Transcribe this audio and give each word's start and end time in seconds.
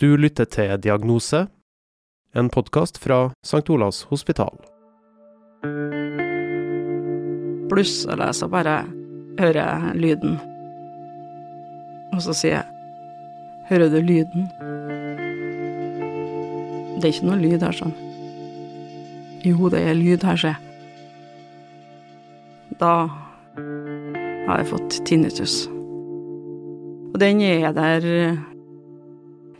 Du 0.00 0.16
lytter 0.16 0.44
til 0.50 0.72
Diagnose, 0.82 1.46
en 2.34 2.48
podkast 2.50 2.96
fra 2.98 3.28
St. 3.46 3.68
Olavs 3.70 4.00
hospital. 4.10 4.56
Pluss, 7.70 8.00
eller 8.10 8.32
så 8.34 8.48
bare 8.50 8.72
hører 9.38 9.60
jeg 9.60 9.92
lyden. 9.94 10.32
Og 12.10 12.22
så 12.24 12.34
sier 12.34 12.56
jeg 12.56 12.64
Hører 13.68 13.92
du 13.92 14.00
lyden? 14.02 14.48
Det 16.98 17.06
er 17.06 17.12
ikke 17.12 17.28
noe 17.28 17.38
lyd 17.38 17.62
her, 17.62 17.76
sånn. 17.78 17.94
Jo, 19.46 19.70
det 19.70 19.84
er 19.92 19.94
lyd 19.94 20.26
her, 20.26 20.40
se. 20.42 20.56
Da 22.82 22.90
har 24.48 24.58
jeg 24.58 24.68
fått 24.72 24.98
tinnitus. 25.06 25.54
Og 27.14 27.22
den 27.22 27.44
er 27.46 27.70
der 27.78 28.10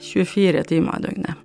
24 0.01 0.65
timer 0.71 1.01
i 1.01 1.05
døgnet. 1.09 1.45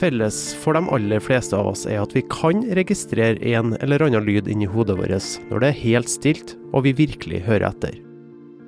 Felles 0.00 0.36
for 0.56 0.72
de 0.72 0.80
aller 0.88 1.20
fleste 1.20 1.52
av 1.56 1.74
oss 1.74 1.84
er 1.84 2.00
at 2.00 2.14
vi 2.16 2.22
kan 2.32 2.62
registrere 2.78 3.36
en 3.52 3.74
eller 3.84 4.06
annen 4.06 4.24
lyd 4.24 4.48
inni 4.48 4.68
hodet 4.70 4.96
vårt 4.96 5.50
når 5.50 5.60
det 5.60 5.68
er 5.68 5.82
helt 5.82 6.08
stilt 6.08 6.56
og 6.72 6.86
vi 6.86 6.96
virkelig 6.96 7.42
hører 7.44 7.68
etter. 7.68 7.98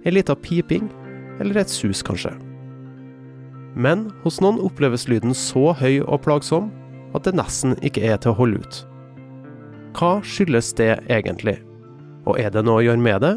En 0.05 0.16
liten 0.16 0.37
piping, 0.45 0.91
eller 1.41 1.62
et 1.62 1.73
sus 1.73 2.02
kanskje. 2.05 2.34
Men 3.73 4.10
hos 4.27 4.43
noen 4.45 4.60
oppleves 4.60 5.07
lyden 5.09 5.32
så 5.32 5.73
høy 5.79 6.02
og 6.02 6.21
plagsom 6.27 6.69
at 7.16 7.24
det 7.24 7.37
nesten 7.38 7.79
ikke 7.80 8.05
er 8.05 8.21
til 8.21 8.34
å 8.34 8.41
holde 8.43 8.60
ut. 8.60 8.82
Hva 9.92 10.23
skyldes 10.24 10.73
det 10.78 10.92
egentlig, 11.12 11.59
og 12.24 12.38
er 12.41 12.52
det 12.55 12.62
noe 12.64 12.80
å 12.80 12.84
gjøre 12.87 13.02
med 13.02 13.20
det? 13.24 13.32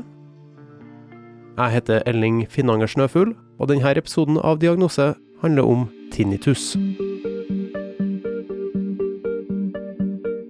Jeg 1.55 1.73
heter 1.73 2.03
Elling 2.07 2.45
Finnanger 2.51 2.87
Snøfugl, 2.91 3.33
og 3.59 3.69
denne 3.71 3.91
episoden 3.95 4.39
av 4.39 4.61
Diagnose 4.63 5.13
handler 5.43 5.67
om 5.67 5.85
tinnitus. 6.15 6.73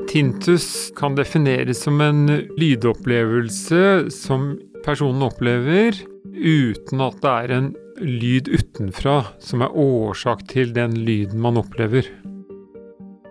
Tintus 0.09 0.67
kan 0.95 1.17
defineres 1.17 1.81
som 1.83 1.99
en 2.01 2.27
lydopplevelse 2.55 4.11
som 4.13 4.53
personen 4.85 5.25
opplever 5.25 5.97
uten 6.35 7.01
at 7.03 7.17
det 7.25 7.33
er 7.33 7.55
en 7.57 7.73
lyd 8.01 8.47
utenfra 8.53 9.23
som 9.43 9.65
er 9.65 9.73
årsak 9.73 10.45
til 10.53 10.71
den 10.75 10.95
lyden 11.07 11.41
man 11.43 11.59
opplever. 11.59 12.07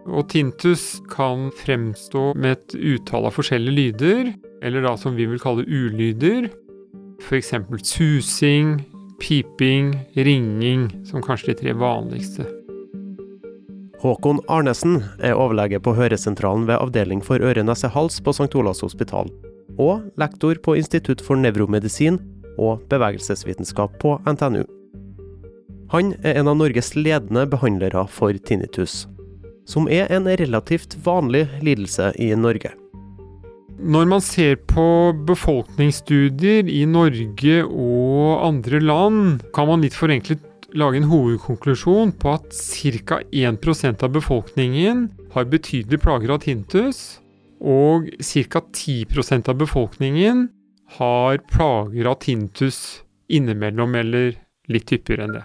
Og 0.04 0.26
tintus 0.28 1.00
kan 1.08 1.48
fremstå 1.62 2.34
med 2.36 2.58
et 2.58 2.74
utall 2.76 3.28
av 3.28 3.36
forskjellige 3.38 3.76
lyder, 3.78 4.34
eller 4.64 4.84
da 4.84 4.96
som 5.00 5.16
vi 5.16 5.26
vil 5.28 5.40
kalle 5.40 5.64
ulyder. 5.64 6.50
F.eks. 7.24 7.54
susing, 7.82 8.76
piping, 9.22 9.94
ringing, 10.14 10.90
som 11.08 11.24
kanskje 11.24 11.52
de 11.54 11.58
tre 11.62 11.74
vanligste. 11.78 12.46
Håkon 14.04 14.42
Arnesen 14.52 14.98
er 15.24 15.38
overlege 15.38 15.80
på 15.80 15.94
Høresentralen 15.96 16.66
ved 16.68 16.76
Avdeling 16.76 17.22
for 17.24 17.40
øre-nese-hals 17.40 18.18
på 18.20 18.34
St. 18.36 18.52
Olavs 18.60 18.84
hospital, 18.84 19.30
og 19.80 20.04
lektor 20.20 20.60
på 20.60 20.76
Institutt 20.76 21.24
for 21.24 21.40
nevromedisin 21.40 22.20
og 22.60 22.84
bevegelsesvitenskap 22.92 23.96
på 24.02 24.18
NTNU. 24.28 24.66
Han 25.94 26.12
er 26.20 26.36
en 26.40 26.50
av 26.50 26.58
Norges 26.60 26.92
ledende 26.98 27.46
behandlere 27.48 28.04
for 28.12 28.36
tinnitus, 28.44 29.06
som 29.68 29.88
er 29.88 30.10
en 30.12 30.28
relativt 30.28 30.96
vanlig 31.04 31.46
lidelse 31.64 32.12
i 32.20 32.32
Norge. 32.36 32.74
Når 33.84 34.06
man 34.06 34.22
ser 34.22 34.56
på 34.70 35.12
befolkningsstudier 35.26 36.68
i 36.70 36.84
Norge 36.86 37.64
og 37.64 38.44
andre 38.46 38.80
land, 38.80 39.42
kan 39.56 39.68
man 39.68 39.82
litt 39.84 39.96
forenklet 39.98 40.44
lage 40.74 40.98
en 40.98 41.08
hovedkonklusjon 41.10 42.14
på 42.18 42.34
at 42.36 42.54
ca. 42.54 43.20
1% 43.30 44.04
av 44.06 44.14
befolkningen 44.14 45.08
har 45.34 45.50
betydelige 45.50 46.02
plager 46.02 46.34
av 46.34 46.42
tintus, 46.46 47.20
og 47.60 48.10
ca. 48.18 48.62
10% 48.62 49.50
av 49.50 49.58
befolkningen 49.58 50.46
har 50.98 51.40
plager 51.50 52.10
av 52.10 52.20
tintus 52.22 53.02
innimellom 53.28 53.94
eller 53.98 54.34
litt 54.70 54.90
hyppigere 54.92 55.26
enn 55.26 55.36
det. 55.38 55.44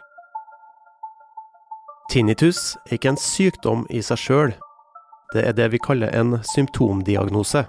Tinnitus 2.09 2.73
er 2.87 2.95
ikke 2.97 3.11
en 3.11 3.19
sykdom 3.21 3.83
i 3.93 3.99
seg 4.01 4.17
sjøl. 4.17 4.53
Det 5.29 5.43
er 5.45 5.53
det 5.53 5.67
vi 5.75 5.77
kaller 5.77 6.09
en 6.17 6.39
symptomdiagnose. 6.55 7.61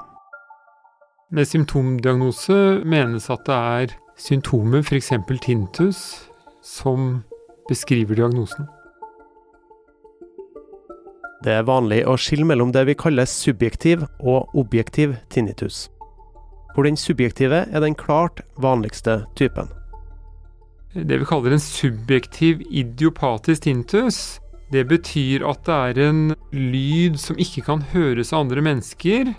Med 1.31 1.45
symptomdiagnose 1.45 2.56
menes 2.89 3.28
at 3.28 3.45
det 3.45 3.56
er 3.56 3.93
symptomer, 4.17 4.81
f.eks. 4.81 5.12
tinnitus, 5.45 6.01
som 6.65 7.21
beskriver 7.69 8.17
diagnosen. 8.17 8.65
Det 11.45 11.53
er 11.59 11.69
vanlig 11.69 12.01
å 12.09 12.17
skille 12.17 12.49
mellom 12.49 12.72
det 12.72 12.87
vi 12.89 12.97
kaller 12.97 13.28
subjektiv 13.28 14.07
og 14.21 14.57
objektiv 14.57 15.19
tinnitus. 15.28 15.91
Hvor 16.72 16.89
den 16.89 16.97
subjektive 16.97 17.67
er 17.69 17.84
den 17.84 17.95
klart 17.95 18.41
vanligste 18.57 19.27
typen. 19.37 19.69
Det 20.95 21.19
vi 21.19 21.25
kaller 21.25 21.55
en 21.55 21.61
subjektiv 21.61 22.62
idiopatisk 22.71 23.62
tinnitus, 23.62 24.41
det 24.75 24.89
betyr 24.91 25.45
at 25.47 25.62
det 25.67 25.77
er 25.77 26.01
en 26.09 26.23
lyd 26.51 27.19
som 27.23 27.39
ikke 27.39 27.62
kan 27.69 27.84
høres 27.93 28.33
av 28.34 28.45
andre 28.45 28.65
mennesker. 28.67 29.31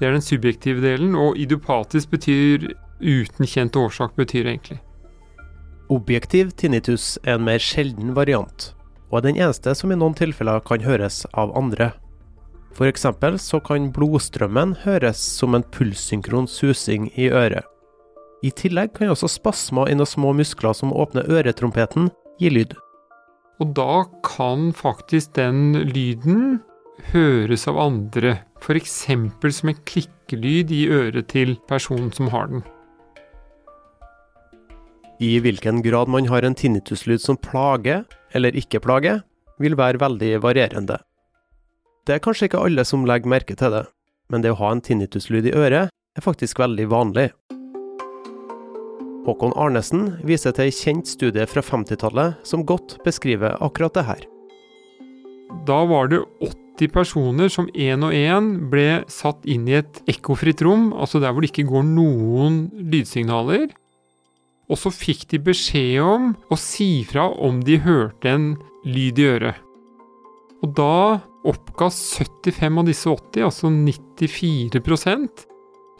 Det 0.00 0.08
er 0.08 0.16
den 0.16 0.26
subjektive 0.26 0.82
delen, 0.82 1.14
og 1.14 1.38
idiopatisk 1.38 2.10
betyr 2.16 2.66
uten 2.98 3.46
kjent 3.46 3.78
årsak, 3.78 4.16
betyr 4.18 4.50
egentlig. 4.50 4.80
Objektiv 5.90 6.50
tinnitus 6.58 7.16
er 7.22 7.38
en 7.38 7.46
mer 7.46 7.62
sjelden 7.62 8.14
variant, 8.18 8.72
og 9.10 9.20
er 9.20 9.28
den 9.30 9.38
eneste 9.38 9.74
som 9.78 9.94
i 9.94 9.98
noen 9.98 10.18
tilfeller 10.18 10.62
kan 10.66 10.82
høres 10.82 11.24
av 11.30 11.54
andre. 11.58 11.92
Eksempel 12.80 13.36
så 13.38 13.58
kan 13.60 13.90
blodstrømmen 13.92 14.80
høres 14.86 15.20
som 15.20 15.54
en 15.54 15.66
pulssynkron 15.74 16.48
susing 16.48 17.10
i 17.14 17.28
øret. 17.28 17.66
I 18.40 18.50
tillegg 18.56 18.94
kan 18.96 19.12
også 19.12 19.28
spasmer 19.28 19.90
i 19.90 19.96
noen 19.96 20.08
små 20.08 20.32
muskler 20.36 20.72
som 20.76 20.94
åpner 20.96 21.28
øretrompeten, 21.28 22.08
gi 22.40 22.48
lyd. 22.52 22.72
Og 23.60 23.74
da 23.76 24.04
kan 24.24 24.70
faktisk 24.72 25.34
den 25.36 25.74
lyden 25.92 26.60
høres 27.12 27.66
av 27.68 27.78
andre, 27.80 28.38
f.eks. 28.60 29.02
som 29.04 29.72
en 29.72 29.82
klikkelyd 29.88 30.72
i 30.72 30.86
øret 30.88 31.28
til 31.32 31.58
personen 31.68 32.12
som 32.16 32.32
har 32.32 32.48
den. 32.48 32.64
I 35.20 35.36
hvilken 35.44 35.82
grad 35.84 36.08
man 36.08 36.28
har 36.32 36.46
en 36.48 36.56
tinnituslyd 36.56 37.20
som 37.20 37.36
plager, 37.36 38.06
eller 38.32 38.56
ikke 38.56 38.80
plager, 38.80 39.20
vil 39.60 39.76
være 39.76 40.00
veldig 40.00 40.38
varierende. 40.40 40.96
Det 42.08 42.16
er 42.16 42.24
kanskje 42.24 42.48
ikke 42.48 42.64
alle 42.64 42.86
som 42.88 43.04
legger 43.04 43.28
merke 43.28 43.52
til 43.52 43.74
det, 43.74 43.84
men 44.32 44.40
det 44.40 44.54
å 44.54 44.60
ha 44.62 44.72
en 44.72 44.80
tinnituslyd 44.80 45.50
i 45.50 45.52
øret 45.52 45.92
er 45.92 46.24
faktisk 46.24 46.62
veldig 46.62 46.88
vanlig. 46.88 47.28
Håkon 49.30 49.54
Arnesen 49.54 50.16
viser 50.26 50.54
til 50.56 50.66
ei 50.66 50.74
kjent 50.74 51.06
studie 51.06 51.46
fra 51.46 51.62
50-tallet 51.62 52.40
som 52.46 52.64
godt 52.66 52.96
beskriver 53.04 53.54
akkurat 53.62 53.94
det 53.94 54.06
her. 54.08 54.24
Da 55.66 55.84
var 55.86 56.10
det 56.10 56.22
80 56.42 56.90
personer 56.94 57.50
som 57.52 57.68
én 57.74 58.02
og 58.06 58.14
én 58.16 58.50
ble 58.72 59.04
satt 59.10 59.46
inn 59.46 59.68
i 59.68 59.76
et 59.78 60.00
ekkofritt 60.10 60.62
rom, 60.66 60.90
altså 60.94 61.20
der 61.22 61.34
hvor 61.34 61.44
det 61.44 61.52
ikke 61.52 61.68
går 61.70 61.86
noen 61.86 62.62
lydsignaler. 62.90 63.68
Og 64.70 64.78
så 64.78 64.92
fikk 64.94 65.26
de 65.30 65.42
beskjed 65.50 66.02
om 66.02 66.30
å 66.50 66.58
si 66.58 67.02
fra 67.06 67.28
om 67.30 67.62
de 67.66 67.78
hørte 67.82 68.30
en 68.30 68.52
lyd 68.86 69.18
i 69.18 69.26
øret. 69.30 69.66
Og 70.62 70.74
da 70.78 71.20
oppga 71.46 71.88
75 71.90 72.82
av 72.82 72.90
disse 72.90 73.10
80, 73.10 73.46
altså 73.46 73.70
94 73.70 74.82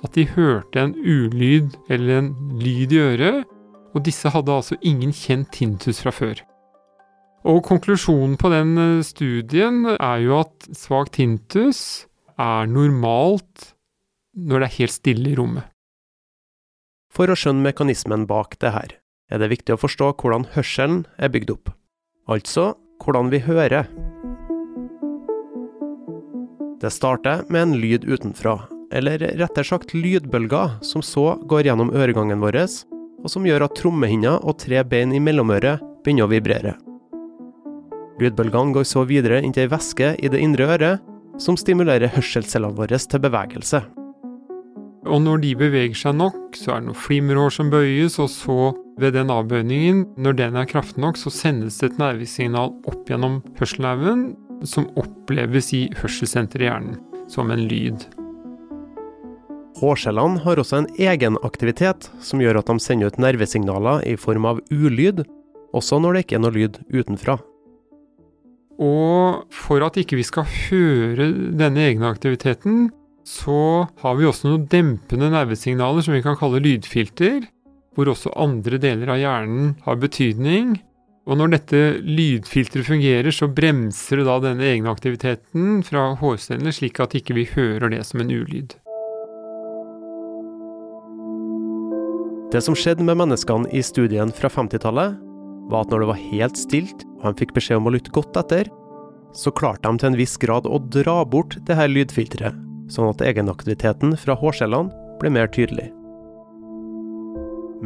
at 0.05 0.14
de 0.17 0.26
hørte 0.32 0.81
en 0.81 0.94
ulyd 0.97 1.75
eller 1.93 2.19
en 2.19 2.31
lyd 2.61 2.94
i 2.94 3.00
øret, 3.02 3.49
og 3.94 4.05
disse 4.06 4.31
hadde 4.31 4.55
altså 4.55 4.79
ingen 4.87 5.12
kjent 5.14 5.50
tinnitus 5.56 6.00
fra 6.05 6.12
før. 6.14 6.41
Og 7.49 7.62
konklusjonen 7.64 8.37
på 8.41 8.50
den 8.52 8.76
eh, 8.79 9.02
studien 9.06 9.85
er 9.97 10.23
jo 10.25 10.41
at 10.43 10.69
svak 10.76 11.12
tinnitus 11.17 12.06
er 12.41 12.69
normalt 12.69 13.73
når 14.37 14.61
det 14.61 14.69
er 14.69 14.79
helt 14.79 14.94
stille 14.94 15.32
i 15.32 15.37
rommet. 15.38 15.64
For 17.11 17.26
å 17.26 17.37
skjønne 17.37 17.64
mekanismen 17.64 18.29
bak 18.31 18.55
det 18.62 18.70
her, 18.75 18.93
er 19.32 19.41
det 19.43 19.50
viktig 19.50 19.75
å 19.75 19.81
forstå 19.81 20.12
hvordan 20.20 20.46
hørselen 20.55 21.03
er 21.19 21.32
bygd 21.32 21.56
opp. 21.56 21.73
Altså 22.31 22.75
hvordan 23.03 23.32
vi 23.32 23.41
hører. 23.43 23.88
Det 26.81 26.93
starter 26.93 27.43
med 27.49 27.62
en 27.64 27.75
lyd 27.81 28.06
utenfra, 28.08 28.61
eller 28.90 29.22
rettere 29.38 29.66
sagt 29.66 29.94
lydbølger, 29.94 30.78
som 30.82 31.02
så 31.02 31.34
går 31.48 31.69
gjennom 31.69 31.92
øregangen 31.94 32.42
vår, 32.42 32.62
og 33.20 33.31
som 33.31 33.46
gjør 33.46 33.66
at 33.66 33.76
trommehinna 33.78 34.38
og 34.40 34.58
tre 34.62 34.82
bein 34.84 35.14
i 35.14 35.22
mellomøret 35.22 35.82
begynner 36.04 36.26
å 36.26 36.32
vibrere. 36.32 36.75
Lydbølgene 38.20 38.76
går 38.76 38.84
så 38.88 39.06
videre 39.08 39.40
inn 39.40 39.54
til 39.56 39.64
ei 39.64 39.72
væske 39.72 40.12
i 40.20 40.28
det 40.32 40.42
indre 40.42 40.69
øret, 40.75 41.06
som 41.40 41.56
stimulerer 41.56 42.12
hørselscellene 42.12 42.76
våre 42.76 42.98
til 43.00 43.22
bevegelse. 43.22 43.81
Og 45.08 45.22
når 45.25 45.40
de 45.40 45.54
beveger 45.56 45.96
seg 45.96 46.19
nok, 46.19 46.52
så 46.58 46.75
er 46.75 46.82
det 46.82 46.90
noen 46.90 47.00
flimmerhår 47.06 47.54
som 47.56 47.70
bøyes, 47.72 48.19
og 48.20 48.28
så, 48.28 48.58
ved 49.00 49.16
den 49.16 49.32
avbøyningen, 49.32 50.04
når 50.20 50.36
den 50.43 50.60
er 50.60 50.69
kraftig 50.69 51.00
nok, 51.00 51.16
så 51.16 51.32
sendes 51.32 51.81
det 51.81 51.94
et 51.94 52.00
nervesignal 52.02 52.75
opp 52.90 53.08
gjennom 53.08 53.40
hørselnerven, 53.56 54.34
som 54.69 54.90
oppleves 55.00 55.72
i 55.72 55.86
hørselssenteret 56.02 56.66
i 56.66 56.69
hjernen, 56.69 57.00
som 57.32 57.48
en 57.48 57.64
lyd. 57.70 58.04
Hårcellene 59.81 60.43
har 60.44 60.61
også 60.61 60.82
en 60.82 60.88
egen 61.00 61.38
aktivitet 61.47 62.11
som 62.21 62.41
gjør 62.43 62.61
at 62.61 62.69
de 62.69 62.82
sender 62.85 63.09
ut 63.09 63.21
nervesignaler 63.23 64.03
i 64.11 64.17
form 64.21 64.49
av 64.50 64.61
ulyd, 64.69 65.23
også 65.73 66.00
når 66.03 66.17
det 66.17 66.25
ikke 66.25 66.37
er 66.37 66.43
noe 66.44 66.56
lyd 66.56 66.77
utenfra. 66.93 67.38
Og 68.81 69.47
for 69.53 69.85
at 69.85 69.97
ikke 70.00 70.19
vi 70.19 70.27
skal 70.27 70.49
høre 70.49 71.31
denne 71.56 71.87
egne 71.88 72.11
aktiviteten, 72.12 72.91
så 73.25 73.87
har 74.03 74.19
vi 74.19 74.29
også 74.29 74.50
noen 74.50 74.69
dempende 74.73 75.31
nervesignaler 75.32 76.05
som 76.05 76.17
vi 76.17 76.23
kan 76.25 76.37
kalle 76.41 76.62
lydfilter, 76.65 77.44
hvor 77.97 78.12
også 78.12 78.32
andre 78.41 78.81
deler 78.81 79.12
av 79.12 79.21
hjernen 79.21 79.75
har 79.87 80.00
betydning. 80.00 80.77
Og 81.29 81.37
når 81.38 81.55
dette 81.56 81.81
lydfilteret 82.05 82.88
fungerer, 82.88 83.32
så 83.32 83.49
bremser 83.53 84.21
det 84.21 84.29
da 84.29 84.38
denne 84.44 84.69
egne 84.75 84.93
aktiviteten 84.93 85.82
fra 85.87 86.11
hårcellene, 86.21 86.73
slik 86.75 87.00
at 87.05 87.17
ikke 87.17 87.37
vi 87.37 87.49
hører 87.53 87.93
det 87.93 88.05
som 88.09 88.25
en 88.25 88.32
ulyd. 88.32 88.77
Det 92.50 92.58
som 92.67 92.75
skjedde 92.75 93.05
med 93.06 93.14
menneskene 93.20 93.69
i 93.70 93.82
studien 93.85 94.32
fra 94.35 94.49
50-tallet, 94.50 95.14
var 95.70 95.85
at 95.85 95.93
når 95.93 96.02
det 96.02 96.08
var 96.08 96.23
helt 96.32 96.58
stilt, 96.58 97.05
og 97.20 97.29
de 97.29 97.44
fikk 97.44 97.52
beskjed 97.55 97.79
om 97.79 97.87
å 97.87 97.93
lytte 97.94 98.11
godt 98.11 98.41
etter, 98.41 98.67
så 99.31 99.52
klarte 99.55 99.87
de 99.87 100.02
til 100.02 100.08
en 100.11 100.19
viss 100.19 100.35
grad 100.43 100.67
å 100.67 100.81
dra 100.91 101.20
bort 101.23 101.55
det 101.69 101.76
her 101.79 101.87
lydfilteret, 101.93 102.56
sånn 102.91 103.12
at 103.12 103.23
egenaktiviteten 103.23 104.17
fra 104.19 104.35
hårcellene 104.41 104.91
ble 105.23 105.31
mer 105.31 105.47
tydelig. 105.55 105.93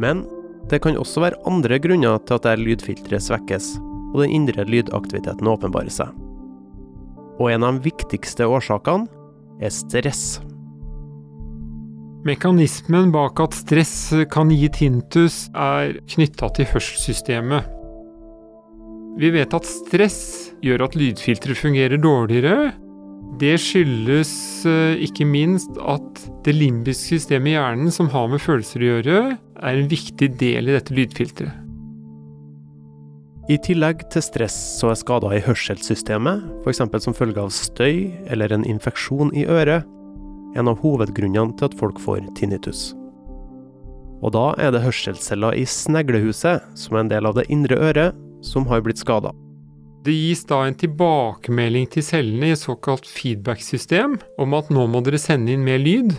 Men 0.01 0.25
det 0.71 0.81
kan 0.81 0.97
også 0.97 1.21
være 1.21 1.43
andre 1.45 1.77
grunner 1.77 2.17
til 2.25 2.39
at 2.39 2.47
dette 2.47 2.65
lydfilteret 2.65 3.21
svekkes, 3.21 3.75
og 4.15 4.23
den 4.23 4.33
indre 4.33 4.65
lydaktiviteten 4.65 5.51
åpenbarer 5.51 5.93
seg. 5.93 6.09
Og 7.37 7.51
en 7.51 7.67
av 7.67 7.77
de 7.77 7.91
viktigste 7.91 8.49
årsakene 8.49 9.05
er 9.61 9.69
stress. 9.69 10.39
Mekanismen 12.25 13.11
bak 13.13 13.37
at 13.43 13.53
stress 13.53 14.09
kan 14.33 14.49
gi 14.49 14.65
tintus, 14.73 15.43
er 15.53 15.99
knytta 16.09 16.49
til 16.57 16.65
hørselssystemet. 16.71 17.67
Vi 19.21 19.29
vet 19.31 19.53
at 19.53 19.67
stress 19.69 20.49
gjør 20.65 20.87
at 20.87 20.97
lydfilteret 20.97 21.59
fungerer 21.59 22.01
dårligere. 22.01 22.73
Det 23.39 23.53
skyldes 23.61 24.33
eh, 24.69 24.97
ikke 25.05 25.27
minst 25.29 25.77
at 25.77 26.25
det 26.47 26.55
limbiske 26.57 27.15
systemet 27.15 27.53
i 27.53 27.55
hjernen, 27.59 27.93
som 27.93 28.09
har 28.09 28.27
med 28.31 28.41
følelser 28.41 28.81
å 28.81 28.89
gjøre, 28.89 29.21
er 29.37 29.77
en 29.77 29.89
viktig 29.91 30.33
del 30.41 30.71
i 30.71 30.75
dette 30.75 30.97
lydfilteret. 30.97 31.61
I 33.45 33.59
tillegg 33.61 34.07
til 34.09 34.23
stress 34.25 34.55
så 34.79 34.89
er 34.89 34.97
skader 34.97 35.35
i 35.37 35.43
hørselssystemet, 35.45 36.41
f.eks. 36.65 36.81
som 37.05 37.13
følge 37.13 37.43
av 37.43 37.53
støy 37.53 38.09
eller 38.33 38.55
en 38.55 38.65
infeksjon 38.65 39.29
i 39.37 39.45
øret, 39.45 39.85
en 40.55 40.71
av 40.71 40.79
hovedgrunnene 40.83 41.55
til 41.59 41.69
at 41.69 41.79
folk 41.79 41.99
får 42.01 42.25
tinnitus. 42.37 42.93
Og 44.23 44.31
da 44.33 44.53
er 44.61 44.71
det 44.73 44.83
hørselsceller 44.85 45.57
i 45.59 45.65
sneglehuset, 45.69 46.63
som 46.79 46.95
er 46.95 47.03
en 47.03 47.11
del 47.11 47.27
av 47.29 47.35
det 47.37 47.49
indre 47.53 47.77
øret, 47.91 48.15
som 48.45 48.65
har 48.69 48.83
blitt 48.85 49.01
skada. 49.01 49.33
Det 50.05 50.13
gis 50.13 50.43
da 50.45 50.61
en 50.65 50.77
tilbakemelding 50.77 51.87
til 51.89 52.05
cellene 52.05 52.51
i 52.51 52.53
et 52.53 52.61
såkalt 52.61 53.07
feedback-system 53.09 54.19
om 54.41 54.53
at 54.57 54.69
nå 54.73 54.85
må 54.91 55.01
dere 55.05 55.17
sende 55.21 55.53
inn 55.53 55.65
mer 55.65 55.81
lyd. 55.81 56.13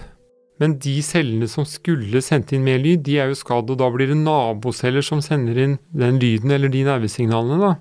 Men 0.59 0.75
de 0.83 0.97
cellene 1.05 1.47
som 1.51 1.67
skulle 1.69 2.23
sendt 2.25 2.55
inn 2.57 2.65
mer 2.67 2.81
lyd, 2.83 3.05
de 3.07 3.19
er 3.21 3.31
jo 3.31 3.39
skadd, 3.39 3.71
og 3.71 3.79
da 3.79 3.91
blir 3.93 4.11
det 4.11 4.19
naboceller 4.19 5.05
som 5.05 5.23
sender 5.23 5.61
inn 5.63 5.79
den 5.95 6.19
lyden 6.23 6.55
eller 6.57 6.73
de 6.73 6.83
nervesignalene, 6.89 7.61
da. 7.63 7.73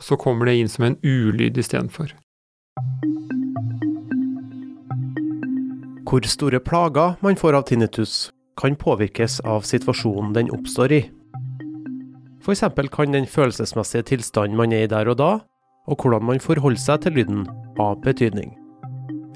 Og 0.00 0.06
så 0.06 0.16
kommer 0.16 0.48
det 0.48 0.56
inn 0.60 0.72
som 0.72 0.86
en 0.86 0.96
ulyd 1.04 1.60
istedenfor. 1.60 2.14
Hvor 6.10 6.24
store 6.26 6.58
plager 6.58 7.12
man 7.22 7.36
får 7.38 7.54
av 7.54 7.68
tinnitus, 7.68 8.32
kan 8.58 8.74
påvirkes 8.74 9.36
av 9.46 9.62
situasjonen 9.62 10.32
den 10.34 10.48
oppstår 10.50 10.92
i. 10.92 10.98
F.eks. 12.42 12.64
kan 12.90 13.14
den 13.14 13.28
følelsesmessige 13.30 14.08
tilstanden 14.08 14.58
man 14.58 14.74
er 14.74 14.88
i 14.88 14.90
der 14.90 15.06
og 15.12 15.20
da, 15.20 15.30
og 15.86 16.02
hvordan 16.02 16.26
man 16.26 16.42
forholder 16.42 16.82
seg 16.82 17.04
til 17.04 17.14
lyden, 17.20 17.46
ha 17.78 17.92
betydning. 18.02 18.50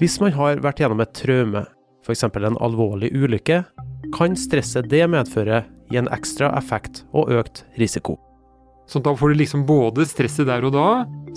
Hvis 0.03 0.19
man 0.19 0.35
har 0.35 0.59
vært 0.59 0.83
gjennom 0.83 0.99
et 0.99 1.15
traume, 1.15 1.63
f.eks. 2.03 2.27
en 2.27 2.59
alvorlig 2.59 3.13
ulykke, 3.15 3.63
kan 4.11 4.35
stresset 4.35 4.91
det 4.91 5.05
medføre 5.07 5.63
gi 5.87 6.03
en 6.03 6.11
ekstra 6.11 6.51
effekt 6.59 7.05
og 7.15 7.31
økt 7.31 7.63
risiko. 7.79 8.19
Så 8.91 8.99
da 8.99 9.15
får 9.15 9.31
du 9.31 9.45
liksom 9.45 9.63
både 9.63 10.03
stresset 10.11 10.51
der 10.51 10.67
og 10.67 10.75
da, 10.75 10.89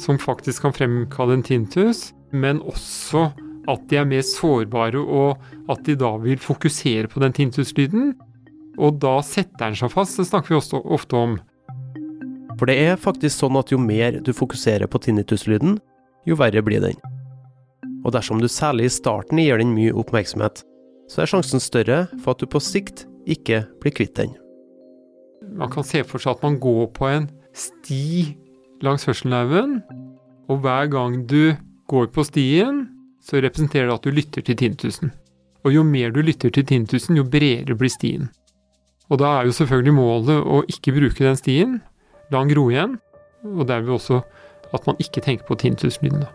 som 0.03 0.19
faktisk 0.19 0.67
kan 0.67 0.75
fremkalle 0.75 1.39
en 1.39 1.47
tinnitus, 1.47 2.09
men 2.35 2.59
også 2.59 3.29
at 3.69 3.85
de 3.91 3.99
er 4.01 4.09
mer 4.09 4.25
sårbare, 4.25 5.01
og 5.01 5.71
at 5.73 5.85
de 5.87 5.97
da 5.99 6.15
vil 6.23 6.41
fokusere 6.41 7.11
på 7.13 7.21
den 7.23 7.35
tinnituslyden. 7.37 8.15
Og 8.79 8.99
da 9.03 9.19
setter 9.27 9.67
den 9.67 9.79
seg 9.79 9.93
fast, 9.93 10.17
det 10.19 10.29
snakker 10.29 10.55
vi 10.55 10.59
også 10.61 10.81
ofte 10.87 11.19
om. 11.19 11.37
For 12.59 12.71
det 12.71 12.79
er 12.89 12.99
faktisk 13.01 13.37
sånn 13.37 13.59
at 13.61 13.71
jo 13.71 13.79
mer 13.83 14.19
du 14.25 14.33
fokuserer 14.35 14.91
på 14.91 15.01
tinnituslyden, 15.05 15.77
jo 16.27 16.39
verre 16.39 16.63
blir 16.65 16.83
den. 16.83 16.99
Og 18.07 18.15
dersom 18.15 18.41
du 18.43 18.49
særlig 18.51 18.89
i 18.89 18.97
starten 18.97 19.41
gir 19.43 19.61
den 19.61 19.75
mye 19.77 19.95
oppmerksomhet, 19.95 20.63
så 21.09 21.23
er 21.23 21.31
sjansen 21.31 21.63
større 21.63 22.07
for 22.23 22.35
at 22.35 22.43
du 22.43 22.49
på 22.51 22.61
sikt 22.63 23.07
ikke 23.29 23.63
blir 23.83 23.95
kvitt 23.95 24.17
den. 24.19 24.35
Man 25.59 25.71
kan 25.73 25.87
se 25.87 26.03
for 26.07 26.21
seg 26.23 26.37
at 26.37 26.45
man 26.45 26.59
går 26.61 26.91
på 26.97 27.09
en 27.09 27.29
sti 27.57 28.37
langs 28.85 29.07
hørselnerven, 29.09 29.81
og 30.49 30.63
hver 30.65 30.89
gang 30.93 31.23
du 31.29 31.57
går 31.91 32.11
på 32.15 32.25
stien, 32.27 32.87
så 33.29 33.43
representerer 33.45 33.91
det 33.91 33.95
at 33.99 34.07
du 34.07 34.11
lytter 34.15 34.45
til 34.45 34.57
tinnitusen. 34.57 35.13
Og 35.67 35.75
jo 35.75 35.85
mer 35.85 36.11
du 36.15 36.23
lytter 36.25 36.51
til 36.55 36.65
tinnitusen, 36.65 37.19
jo 37.19 37.27
bredere 37.29 37.77
blir 37.77 37.93
stien. 37.93 38.31
Og 39.13 39.21
da 39.21 39.39
er 39.39 39.49
jo 39.49 39.57
selvfølgelig 39.57 39.95
målet 39.97 40.41
å 40.41 40.63
ikke 40.69 40.97
bruke 40.97 41.25
den 41.25 41.37
stien, 41.37 41.79
la 42.33 42.41
den 42.41 42.53
gro 42.55 42.69
igjen, 42.73 42.99
og 43.45 43.69
derved 43.69 43.99
også 43.99 44.23
at 44.73 44.89
man 44.89 45.01
ikke 45.01 45.25
tenker 45.25 45.49
på 45.49 45.61
tinnituslyden. 45.61 46.25
da. 46.25 46.33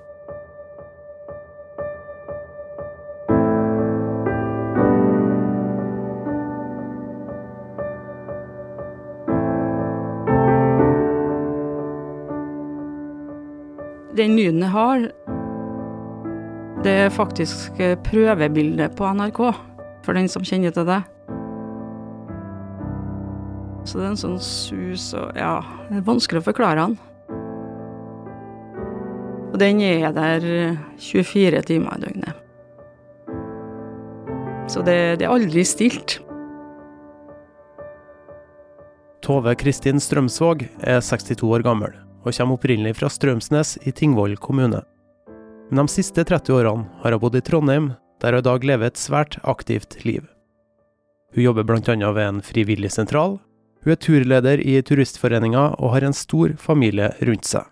Den 14.13 14.35
lyden 14.37 14.61
jeg 14.61 14.69
har, 14.69 15.07
det 16.83 16.93
er 17.05 17.13
faktisk 17.13 17.79
eh, 17.79 17.95
prøvebildet 18.03 18.95
på 18.97 19.07
NRK, 19.15 19.39
for 20.03 20.17
den 20.17 20.27
som 20.31 20.43
kjenner 20.43 20.73
til 20.75 20.87
det. 20.89 20.99
Så 23.87 23.99
det 23.99 24.05
er 24.05 24.11
en 24.11 24.19
sånn 24.19 24.37
sus 24.43 25.09
og 25.19 25.35
Ja, 25.39 25.57
det 25.89 25.99
er 25.99 26.05
vanskelig 26.07 26.43
å 26.43 26.47
forklare 26.47 26.85
den. 26.85 26.97
Og 29.53 29.59
den 29.61 29.81
er 29.85 30.11
der 30.15 30.45
24 30.97 31.63
timer 31.67 31.99
i 31.99 32.05
døgnet. 32.07 32.39
Så 34.71 34.81
det, 34.83 35.19
det 35.19 35.27
er 35.27 35.33
aldri 35.33 35.63
stilt. 35.67 36.17
Tove 39.23 39.53
Kristin 39.55 40.01
Strømsvåg 40.03 40.65
er 40.83 41.03
62 41.03 41.45
år 41.47 41.63
gammel, 41.63 41.93
og 42.23 42.33
kommer 42.35 42.57
opprinnelig 42.57 42.97
fra 42.99 43.11
Strømsnes 43.11 43.77
i 43.87 43.93
Tingvoll 43.95 44.35
kommune. 44.41 44.81
Men 45.69 45.85
de 45.85 45.91
siste 45.91 46.23
30 46.23 46.53
årene 46.57 46.89
har 47.03 47.15
hun 47.15 47.21
bodd 47.23 47.37
i 47.39 47.43
Trondheim, 47.45 47.93
der 48.21 48.35
hun 48.35 48.43
i 48.43 48.47
dag 48.49 48.67
lever 48.67 48.91
et 48.91 48.99
svært 48.99 49.39
aktivt 49.43 49.99
liv. 50.05 50.25
Hun 51.33 51.43
jobber 51.43 51.65
bl.a. 51.65 52.11
ved 52.13 52.25
en 52.27 52.41
frivillig 52.45 52.91
sentral, 52.93 53.39
hun 53.83 53.91
er 53.91 53.99
turleder 53.99 54.61
i 54.63 54.77
Turistforeninga 54.85 55.73
og 55.75 55.95
har 55.95 56.05
en 56.07 56.15
stor 56.15 56.53
familie 56.61 57.09
rundt 57.19 57.49
seg. 57.49 57.67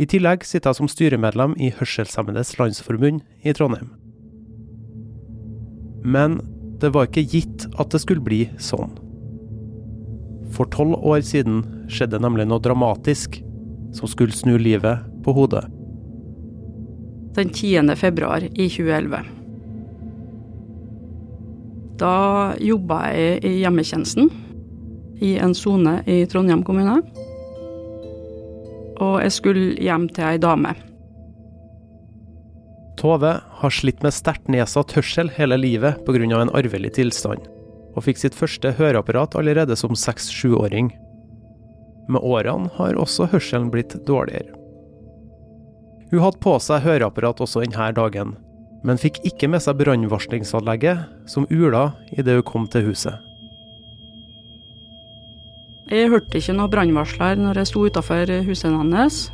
I 0.00 0.06
tillegg 0.08 0.44
sitter 0.44 0.74
hun 0.74 0.82
som 0.82 0.90
styremedlem 0.90 1.54
i 1.56 1.70
Hørselshemmedes 1.76 2.58
Landsforbund 2.58 3.22
i 3.44 3.54
Trondheim. 3.56 3.92
Men 6.04 6.40
det 6.80 6.92
var 6.94 7.08
ikke 7.08 7.24
gitt 7.28 7.66
at 7.80 7.92
det 7.92 8.00
skulle 8.02 8.24
bli 8.24 8.46
sånn. 8.60 8.92
For 10.56 10.68
tolv 10.72 10.96
år 11.06 11.20
siden 11.24 11.62
skjedde 11.92 12.20
nemlig 12.20 12.48
noe 12.48 12.62
dramatisk 12.64 13.38
som 13.96 14.08
skulle 14.10 14.36
snu 14.36 14.56
livet 14.60 15.04
på 15.24 15.34
hodet. 15.36 15.64
Den 17.34 17.50
10. 17.50 17.96
februar 17.96 18.42
i 18.42 18.68
2011. 18.68 19.24
Da 22.00 22.54
jobba 22.58 23.02
jeg 23.12 23.42
i 23.44 23.56
hjemmetjenesten 23.60 24.30
i 25.20 25.34
en 25.38 25.54
sone 25.54 26.00
i 26.08 26.22
Trondheim 26.26 26.64
kommune. 26.64 26.96
Og 29.00 29.20
jeg 29.22 29.34
skulle 29.36 29.74
hjem 29.80 30.08
til 30.12 30.26
ei 30.26 30.40
dame. 30.40 30.74
Tove 33.00 33.32
har 33.60 33.72
slitt 33.72 34.02
med 34.04 34.12
sterkt 34.12 34.50
nedsatt 34.52 34.92
hørsel 34.96 35.30
hele 35.36 35.56
livet 35.60 36.02
pga. 36.04 36.24
en 36.40 36.52
arvelig 36.52 36.94
tilstand, 36.98 37.46
og 37.96 38.04
fikk 38.04 38.18
sitt 38.18 38.34
første 38.34 38.72
høreapparat 38.72 39.36
allerede 39.36 39.76
som 39.76 39.96
seks-sjuåring. 39.96 40.90
Med 42.08 42.20
årene 42.20 42.68
har 42.76 42.98
også 42.98 43.30
hørselen 43.32 43.70
blitt 43.70 43.94
dårligere. 44.06 44.59
Hun 46.10 46.22
hadde 46.24 46.42
på 46.42 46.56
seg 46.58 46.82
høreapparat 46.82 47.40
også 47.44 47.62
denne 47.62 47.90
dagen, 47.94 48.34
men 48.82 48.98
fikk 48.98 49.20
ikke 49.28 49.50
med 49.52 49.62
seg 49.62 49.78
brannvarslingsanlegget, 49.78 51.04
som 51.30 51.46
ula 51.50 51.92
idet 52.16 52.40
hun 52.40 52.48
kom 52.48 52.70
til 52.70 52.88
huset. 52.90 53.20
Jeg 55.90 56.10
hørte 56.10 56.38
ikke 56.38 56.54
noe 56.54 56.70
brannvarsler 56.70 57.38
når 57.38 57.62
jeg 57.62 57.70
sto 57.70 57.84
utafor 57.86 58.30
huset 58.46 58.70
hennes. 58.70 59.24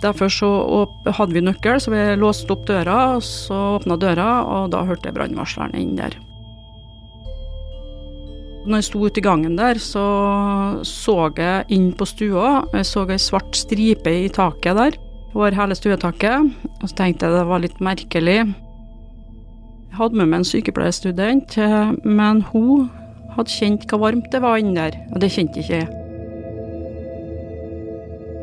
Derfor 0.00 0.28
hadde 1.16 1.36
vi 1.36 1.42
nøkkel, 1.44 1.80
så 1.80 1.92
vi 1.92 2.04
låste 2.20 2.52
opp 2.52 2.64
døra, 2.68 3.16
og 3.16 3.24
så 3.24 3.58
åpna 3.78 3.96
døra, 4.00 4.30
og 4.44 4.70
da 4.72 4.84
hørte 4.88 5.08
jeg 5.08 5.16
brannvarsleren 5.16 5.76
inn 5.76 5.96
der. 5.96 6.16
Når 8.66 8.80
jeg 8.80 8.86
sto 8.88 9.04
ute 9.04 9.20
i 9.20 9.24
gangen 9.24 9.56
der, 9.56 9.78
så 9.80 10.04
så 10.84 11.30
jeg 11.36 11.68
inn 11.72 11.92
på 11.96 12.08
stua. 12.08 12.66
Jeg 12.74 12.88
så 12.88 13.04
ei 13.06 13.20
svart 13.22 13.56
stripe 13.56 14.10
i 14.10 14.28
taket 14.32 14.80
der, 14.80 14.96
over 15.36 15.54
hele 15.56 15.76
stuetaket. 15.76 16.54
Og 16.80 16.88
så 16.88 16.96
tenkte 16.96 17.28
jeg 17.28 17.36
det 17.36 17.48
var 17.50 17.62
litt 17.62 17.82
merkelig. 17.84 18.38
Jeg 18.46 20.00
hadde 20.00 20.18
med 20.18 20.30
meg 20.30 20.42
en 20.42 20.48
sykepleierstudent, 20.48 21.56
men 22.04 22.42
hun 22.50 22.88
hadde 23.36 23.52
kjent 23.52 23.86
hva 23.90 24.00
varmt 24.00 24.28
det 24.32 24.40
var 24.44 24.58
inni 24.60 24.76
der, 24.76 24.96
og 25.12 25.20
det 25.22 25.32
kjente 25.32 25.60
ikke 25.60 25.80
jeg. 25.82 25.88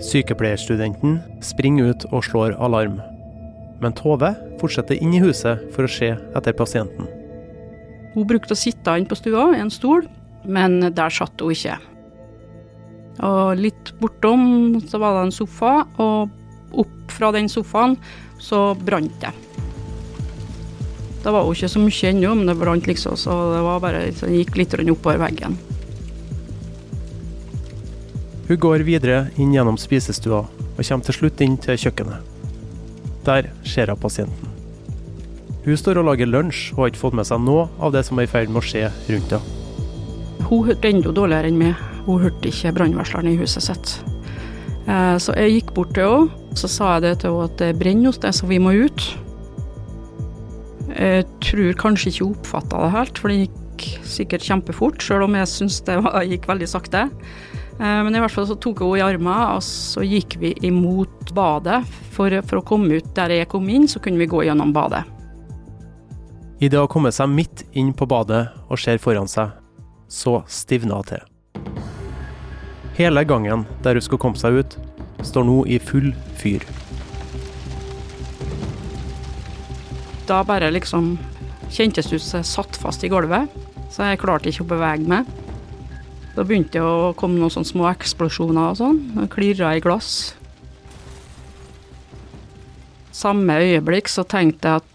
Sykepleierstudenten 0.03 1.19
springer 1.45 1.93
ut 1.93 2.05
og 2.11 2.25
slår 2.27 2.57
alarm. 2.61 2.99
Men 3.81 3.95
Tove 3.97 4.33
fortsetter 4.61 4.99
inn 4.99 5.13
i 5.15 5.21
huset 5.23 5.61
for 5.75 5.85
å 5.85 5.91
se 5.91 6.13
etter 6.13 6.57
pasienten. 6.57 7.07
Hun 8.13 8.27
brukte 8.29 8.53
å 8.53 8.59
sitte 8.59 8.93
inne 8.97 9.09
på 9.09 9.17
stua 9.17 9.49
i 9.55 9.61
en 9.63 9.71
stol, 9.73 10.05
men 10.45 10.81
der 10.93 11.13
satt 11.13 11.41
hun 11.41 11.53
ikke. 11.55 11.77
Og 13.23 13.59
litt 13.61 13.93
bortom 14.01 14.79
så 14.89 14.99
var 15.01 15.17
det 15.17 15.27
en 15.27 15.35
sofa, 15.35 15.73
og 16.01 16.33
opp 16.73 17.13
fra 17.13 17.31
den 17.35 17.49
sofaen 17.51 17.97
så 18.41 18.73
brant 18.75 19.13
det. 19.21 19.33
Det 21.23 21.31
var 21.31 21.45
jo 21.45 21.53
ikke 21.55 21.71
så 21.71 21.79
mye 21.79 22.09
ennå, 22.09 22.33
men 22.35 22.49
det 22.49 22.57
brant 22.59 22.87
liksom, 22.89 23.15
så 23.19 23.35
det 23.53 23.61
var 23.63 23.79
bare, 23.83 24.01
så 24.11 24.27
det 24.27 24.41
gikk 24.41 24.57
litt 24.59 24.75
oppover 24.91 25.21
veggen. 25.21 25.55
Hun 28.49 28.59
går 28.59 28.83
videre 28.83 29.29
inn 29.39 29.53
gjennom 29.55 29.79
spisestua 29.79 30.43
og 30.43 30.81
kommer 30.83 31.07
til 31.07 31.15
slutt 31.15 31.43
inn 31.45 31.55
til 31.63 31.79
kjøkkenet. 31.79 32.31
Der 33.23 33.47
ser 33.63 33.93
hun 33.93 34.01
pasienten. 34.03 34.49
Hun 35.63 35.79
står 35.79 36.01
og 36.01 36.09
lager 36.09 36.27
lunsj 36.27 36.73
og 36.73 36.81
har 36.81 36.91
ikke 36.91 37.05
fått 37.05 37.15
med 37.15 37.29
seg 37.29 37.39
noe 37.45 37.69
av 37.79 37.93
det 37.95 38.03
som 38.03 38.19
er 38.19 38.27
i 38.27 38.33
ferd 38.33 38.51
med 38.51 38.59
å 38.59 38.67
skje 38.67 38.89
rundt 39.13 39.37
henne. 39.37 39.59
Hun 40.49 40.65
hørte 40.67 40.91
enda 40.91 41.13
dårligere 41.15 41.47
enn 41.47 41.61
meg. 41.61 41.79
Hun 42.03 42.19
hørte 42.19 42.51
ikke 42.51 42.75
brannvarsleren 42.75 43.31
i 43.31 43.37
huset 43.39 43.63
sitt. 43.63 44.12
Eh, 44.83 45.17
så 45.21 45.35
jeg 45.39 45.59
gikk 45.59 45.75
bort 45.77 45.93
til 45.95 46.09
henne 46.09 46.43
så 46.57 46.69
sa 46.69 46.89
jeg 46.95 47.05
det 47.07 47.13
til 47.23 47.33
henne 47.33 47.49
at 47.49 47.57
det 47.61 47.71
brenner 47.79 48.11
hos 48.11 48.21
deg, 48.21 48.35
så 48.35 48.49
vi 48.49 48.59
må 48.61 48.75
ut. 48.77 49.07
Jeg 50.93 51.25
tror 51.41 51.79
kanskje 51.81 52.11
ikke 52.11 52.27
hun 52.27 52.35
oppfatta 52.37 52.83
det 52.83 52.93
helt, 52.93 53.21
for 53.21 53.33
det 53.33 53.39
gikk 53.47 53.87
sikkert 54.07 54.45
kjempefort, 54.45 55.01
sjøl 55.01 55.25
om 55.25 55.37
jeg 55.39 55.49
syns 55.49 55.79
det 55.87 55.97
gikk 56.31 56.45
veldig 56.51 56.69
sakte. 56.69 57.07
Eh, 57.79 57.99
men 58.05 58.13
i 58.13 58.21
hvert 58.21 58.35
fall 58.35 58.47
så 58.49 58.59
tok 58.61 58.83
hun 58.85 58.99
i 58.99 59.05
armen, 59.05 59.57
og 59.57 59.65
så 59.65 60.05
gikk 60.05 60.37
vi 60.43 60.53
imot 60.67 61.33
badet. 61.33 61.81
For, 62.13 62.29
for 62.45 62.61
å 62.61 62.67
komme 62.67 63.01
ut 63.01 63.11
der 63.17 63.33
jeg 63.33 63.49
kom 63.49 63.65
inn, 63.73 63.89
så 63.89 64.03
kunne 64.03 64.21
vi 64.21 64.29
gå 64.29 64.45
gjennom 64.45 64.75
badet. 64.75 65.01
Idet 66.61 66.77
hun 66.77 66.85
har 66.85 66.93
kommet 66.93 67.17
seg 67.17 67.33
midt 67.33 67.65
inn 67.75 67.91
på 67.97 68.07
badet 68.07 68.45
og 68.69 68.79
ser 68.79 69.01
foran 69.01 69.27
seg, 69.27 69.57
så 70.07 70.43
stivner 70.45 71.01
hun 71.01 71.15
til. 71.15 71.32
Hele 72.97 73.23
gangen 73.25 73.65
der 73.83 73.97
hun 73.97 74.05
skal 74.05 74.21
komme 74.21 74.37
seg 74.39 74.59
ut, 74.61 74.77
står 75.25 75.47
nå 75.47 75.63
i 75.65 75.79
full 75.81 76.11
fyr. 76.37 76.65
Da 80.29 80.43
bare 80.47 80.69
liksom 80.71 81.15
kjentes 81.73 82.07
det 82.09 82.19
ut 82.19 82.25
som 82.25 82.39
jeg 82.39 82.51
satt 82.51 82.77
fast 82.79 83.03
i 83.03 83.09
gulvet, 83.11 83.49
så 83.91 84.07
jeg 84.07 84.21
klarte 84.21 84.51
ikke 84.51 84.63
å 84.65 84.71
bevege 84.75 85.09
meg. 85.09 85.27
Da 86.33 86.45
begynte 86.45 86.79
det 86.79 86.85
å 86.85 87.13
komme 87.17 87.37
noen 87.37 87.53
sånne 87.53 87.69
små 87.69 87.89
eksplosjoner 87.91 88.71
og 88.71 88.79
sånn. 88.79 89.27
Klirra 89.33 89.75
i 89.77 89.83
glass. 89.83 90.33
Samme 93.13 93.59
øyeblikk 93.61 94.09
så 94.09 94.25
tenkte 94.25 94.71
jeg 94.71 94.81
at 94.81 94.89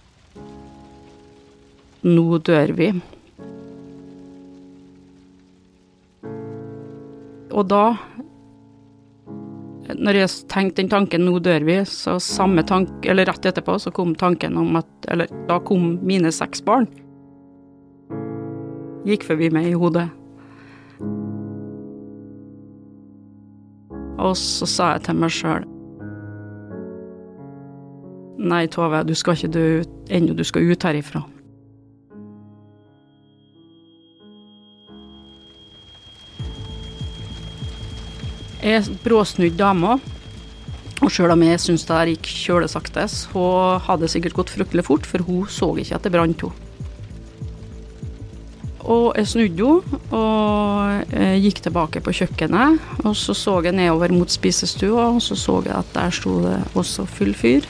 nå 2.09 2.39
dør 2.43 2.75
vi. 2.79 2.91
Og 7.59 7.67
da 7.69 7.85
når 9.99 10.19
jeg 10.19 10.29
tenkte 10.53 10.83
den 10.83 10.91
tanken 10.93 11.25
'nå 11.25 11.39
dør 11.41 11.65
vi', 11.65 11.85
så 11.89 12.19
samme 12.21 12.63
tank, 12.63 13.07
eller 13.07 13.25
rett 13.25 13.47
etterpå 13.47 13.79
så 13.81 13.91
kom 13.91 14.15
tanken 14.15 14.57
om 14.57 14.77
at 14.77 14.87
Eller 15.09 15.27
da 15.49 15.59
kom 15.59 15.99
mine 16.03 16.31
seks 16.33 16.61
barn. 16.61 16.87
Gikk 19.07 19.25
forbi 19.25 19.49
meg 19.51 19.67
i 19.67 19.73
hodet. 19.73 20.11
Og 24.19 24.37
så 24.37 24.67
sa 24.67 24.93
jeg 24.93 25.03
til 25.03 25.15
meg 25.15 25.31
sjøl 25.31 25.65
Nei, 28.39 28.67
Tove, 28.67 29.03
du 29.03 29.15
skal 29.15 29.35
ikke 29.35 29.53
dø 29.53 29.83
ennå, 30.11 30.35
du 30.35 30.45
skal 30.45 30.63
ut 30.63 30.83
herifra. 30.83 31.25
Jeg 38.69 38.85
dame 39.57 39.95
òg. 39.95 40.01
og 40.99 41.13
sjøl 41.15 41.31
om 41.31 41.43
jeg 41.47 41.61
syns 41.63 41.85
det 41.87 41.95
her 41.95 42.09
gikk 42.11 42.27
kjølesakte, 42.27 43.05
så 43.09 43.79
hadde 43.87 44.03
det 44.03 44.11
sikkert 44.11 44.35
gått 44.35 44.51
fryktelig 44.51 44.85
fort, 44.85 45.07
for 45.07 45.23
hun 45.23 45.47
så 45.47 45.71
ikke 45.79 45.95
at 45.95 46.03
det 46.03 46.13
brant 46.13 46.43
henne. 46.43 46.67
Og 48.83 49.15
jeg 49.17 49.29
snudde 49.31 49.69
henne 49.69 50.01
og 50.19 51.15
gikk 51.45 51.63
tilbake 51.65 52.03
på 52.03 52.15
kjøkkenet. 52.21 52.81
Og 53.05 53.17
så 53.17 53.37
så 53.37 53.59
jeg 53.65 53.77
nedover 53.79 54.13
mot 54.13 54.33
spisestua, 54.33 55.11
og 55.15 55.23
så 55.23 55.39
så 55.39 55.61
jeg 55.65 55.77
at 55.79 55.95
der 55.95 56.11
sto 56.11 56.39
det 56.43 56.59
også 56.75 57.07
full 57.07 57.33
fyr. 57.37 57.69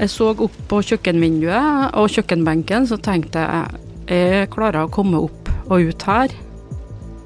Jeg 0.00 0.10
så 0.10 0.32
opp 0.32 0.56
på 0.68 0.82
kjøkkenvinduet 0.90 1.94
og 2.00 2.10
kjøkkenbenken, 2.10 2.88
så 2.90 3.00
tenkte 3.00 3.46
jeg 3.46 3.86
jeg 4.10 4.48
klarer 4.50 4.88
å 4.88 4.90
komme 4.90 5.20
opp 5.22 5.52
og 5.70 5.86
ut 5.86 6.02
her, 6.08 6.32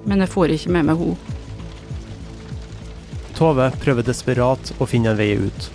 men 0.05 0.21
jeg 0.21 0.35
får 0.35 0.53
ikke 0.53 0.75
med 0.75 0.91
meg 0.91 1.01
henne. 1.01 1.34
Tove 3.35 3.67
prøver 3.83 4.07
desperat 4.07 4.71
å 4.79 4.87
finne 4.87 5.11
en 5.11 5.19
vei 5.19 5.33
ut. 5.35 5.71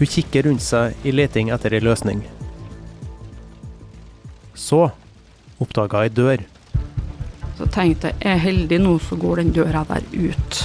Hun 0.00 0.08
kikker 0.08 0.48
rundt 0.48 0.64
seg 0.64 1.06
i 1.06 1.12
leting 1.14 1.52
etter 1.54 1.76
ei 1.76 1.82
løsning. 1.84 2.24
Så 4.58 4.88
oppdaga 5.60 6.02
ei 6.06 6.10
dør. 6.10 6.42
Så 7.58 7.68
tenkte 7.70 8.10
jeg 8.14 8.32
er 8.32 8.42
heldig 8.42 8.80
nå, 8.82 8.96
så 9.04 9.18
går 9.20 9.42
den 9.42 9.54
døra 9.54 9.84
der 9.92 10.06
ut. 10.16 10.60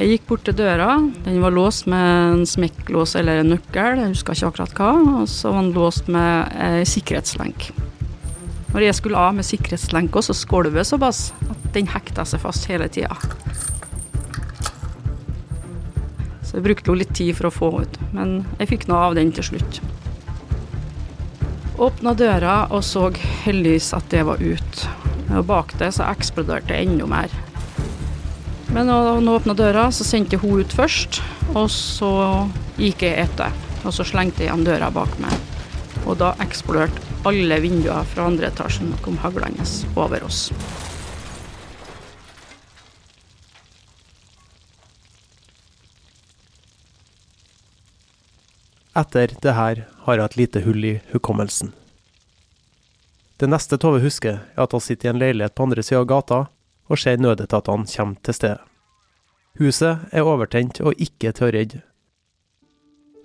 Jeg 0.00 0.14
gikk 0.14 0.28
bort 0.30 0.46
til 0.46 0.56
døra. 0.56 0.94
Den 1.26 1.42
var 1.42 1.52
låst 1.52 1.88
med 1.90 2.06
en 2.34 2.46
smekklås 2.48 3.16
eller 3.20 3.42
en 3.42 3.50
nøkkel, 3.52 3.98
jeg 4.00 4.14
husker 4.14 4.38
ikke 4.38 4.52
akkurat 4.52 4.78
hva. 4.78 4.92
Og 5.20 5.28
så 5.28 5.50
var 5.52 5.64
den 5.64 5.74
låst 5.76 6.08
med 6.12 6.54
ei 6.56 6.86
sikkerhetslenk. 6.88 7.70
Når 8.70 8.86
jeg 8.86 8.96
skulle 9.00 9.20
av 9.20 9.34
med 9.34 9.48
sikkerhetslenka, 9.48 10.22
så 10.22 10.36
skolvet 10.36 10.88
såpass 10.88 11.32
at 11.50 11.70
den 11.74 11.90
hekta 11.90 12.24
seg 12.28 12.44
fast 12.44 12.68
hele 12.70 12.86
tida. 12.92 13.16
Så 16.50 16.58
jeg 16.58 16.64
brukte 16.64 16.90
jo 16.90 16.98
litt 16.98 17.12
tid 17.14 17.36
for 17.38 17.46
å 17.46 17.54
få 17.54 17.68
ut, 17.84 17.96
men 18.10 18.40
jeg 18.58 18.72
fikk 18.72 18.88
noe 18.90 19.04
av 19.06 19.14
den 19.14 19.28
til 19.30 19.46
slutt. 19.52 19.76
Åpna 21.78 22.10
døra 22.18 22.56
og 22.74 22.82
så 22.82 23.04
heldigvis 23.44 23.92
at 23.94 24.10
det 24.10 24.24
var 24.26 24.42
ut. 24.42 24.80
Og 25.30 25.46
bak 25.46 25.76
det 25.78 25.92
så 25.94 26.08
eksploderte 26.10 26.72
det 26.72 26.80
enda 26.82 27.06
mer. 27.06 27.30
Men 28.74 28.90
når 28.90 29.20
hun 29.20 29.30
åpna 29.30 29.54
døra, 29.54 29.86
så 29.94 30.02
sendte 30.04 30.40
hun 30.42 30.58
ut 30.58 30.74
først, 30.74 31.20
og 31.54 31.70
så 31.70 32.10
gikk 32.82 33.06
jeg 33.06 33.28
etter. 33.28 33.54
Og 33.86 33.94
så 33.94 34.04
slengte 34.10 34.42
jeg 34.42 34.50
igjen 34.50 34.66
døra 34.66 34.90
bak 34.90 35.14
meg. 35.22 35.38
Og 36.02 36.18
da 36.18 36.34
eksploderte 36.42 37.06
alle 37.30 37.62
vinduer 37.62 38.10
fra 38.10 38.26
andre 38.26 38.50
etasjen 38.50 38.90
og 38.90 39.02
kom 39.06 39.22
haglende 39.22 39.70
over 39.94 40.26
oss. 40.26 40.48
Etter 48.96 49.30
det 49.42 49.52
her 49.54 49.84
har 50.04 50.18
jeg 50.18 50.24
et 50.24 50.36
lite 50.36 50.60
hull 50.64 50.84
i 50.84 50.96
hukommelsen. 51.12 51.70
Det 53.38 53.46
neste 53.46 53.78
Tove 53.78 54.00
husker, 54.02 54.40
er 54.42 54.64
at 54.64 54.74
hun 54.74 54.82
sitter 54.82 55.08
i 55.08 55.12
en 55.12 55.20
leilighet 55.22 55.54
på 55.54 55.68
andre 55.68 55.84
sida 55.86 56.00
av 56.02 56.08
gata 56.10 56.40
og 56.90 56.98
ser 56.98 57.22
nødetatene 57.22 57.86
komme 57.86 58.18
til 58.26 58.34
stedet. 58.34 58.64
Huset 59.60 60.10
er 60.10 60.26
overtent 60.26 60.80
og 60.82 60.98
ikke 60.98 61.30
til 61.36 61.46
å 61.46 61.52
redde. 61.54 61.80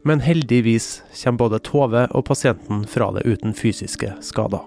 Men 0.05 0.21
heldigvis 0.21 1.01
kommer 1.17 1.41
både 1.41 1.61
Tove 1.65 2.05
og 2.11 2.25
pasienten 2.29 2.85
fra 2.85 3.09
det 3.15 3.25
uten 3.25 3.57
fysiske 3.57 4.13
skader. 4.21 4.61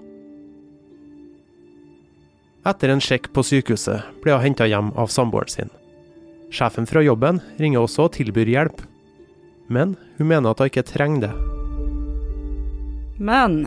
Etter 2.67 2.91
en 2.91 3.03
sjekk 3.03 3.31
på 3.33 3.47
sykehuset 3.47 4.03
ble 4.25 4.35
hun 4.35 4.49
henta 4.51 4.67
hjem 4.67 4.91
av 4.99 5.15
samboeren 5.15 5.55
sin. 5.55 5.71
Sjefen 6.51 6.89
fra 6.91 7.05
jobben 7.07 7.39
ringer 7.61 7.87
også 7.87 8.09
og 8.09 8.17
tilbyr 8.19 8.51
hjelp, 8.51 8.83
men 9.69 9.97
hun 10.19 10.31
mener 10.31 10.51
at 10.51 10.63
hun 10.63 10.71
ikke 10.71 10.87
trenger 10.89 11.29
det. 11.29 11.35
Men 13.19 13.67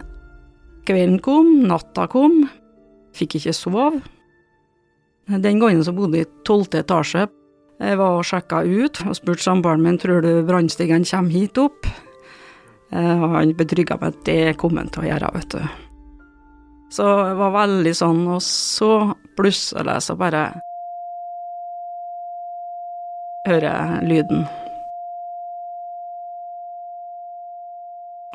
kvelden 0.88 1.20
kom, 1.24 1.51
natta 1.67 2.08
kom, 2.12 2.41
fikk 3.15 3.38
ikke 3.39 3.53
sove. 3.55 3.91
Den 5.31 5.62
gangen 5.62 5.84
så 5.86 5.93
bodde 5.96 6.20
jeg 6.20 6.27
i 6.27 6.34
tolvte 6.48 6.81
etasje. 6.81 7.27
Jeg 7.81 7.98
var 7.98 8.20
og 8.20 8.25
sjekka 8.27 8.62
ut 8.62 9.00
og 9.08 9.17
spurte 9.17 9.46
samboeren 9.46 9.84
min 9.84 9.98
tror 10.01 10.22
du 10.22 10.43
brannstigeren 10.46 11.05
kommer 11.08 11.34
hit 11.34 11.58
opp. 11.62 11.88
Eh, 12.91 13.24
og 13.24 13.38
han 13.38 13.53
betrygga 13.58 13.98
meg 14.01 14.13
at 14.13 14.25
det 14.27 14.58
kom 14.62 14.77
han 14.77 14.91
til 14.91 15.05
å 15.05 15.10
gjøre, 15.10 15.31
vet 15.38 15.55
du. 15.55 15.62
Så 16.91 17.05
det 17.08 17.38
var 17.39 17.53
veldig 17.55 17.93
sånn, 17.96 18.25
og 18.27 18.41
så 18.43 18.91
plutselig 19.39 20.01
så 20.03 20.17
bare 20.20 20.43
hører 23.48 23.70
jeg 23.72 24.10
lyden. 24.10 24.43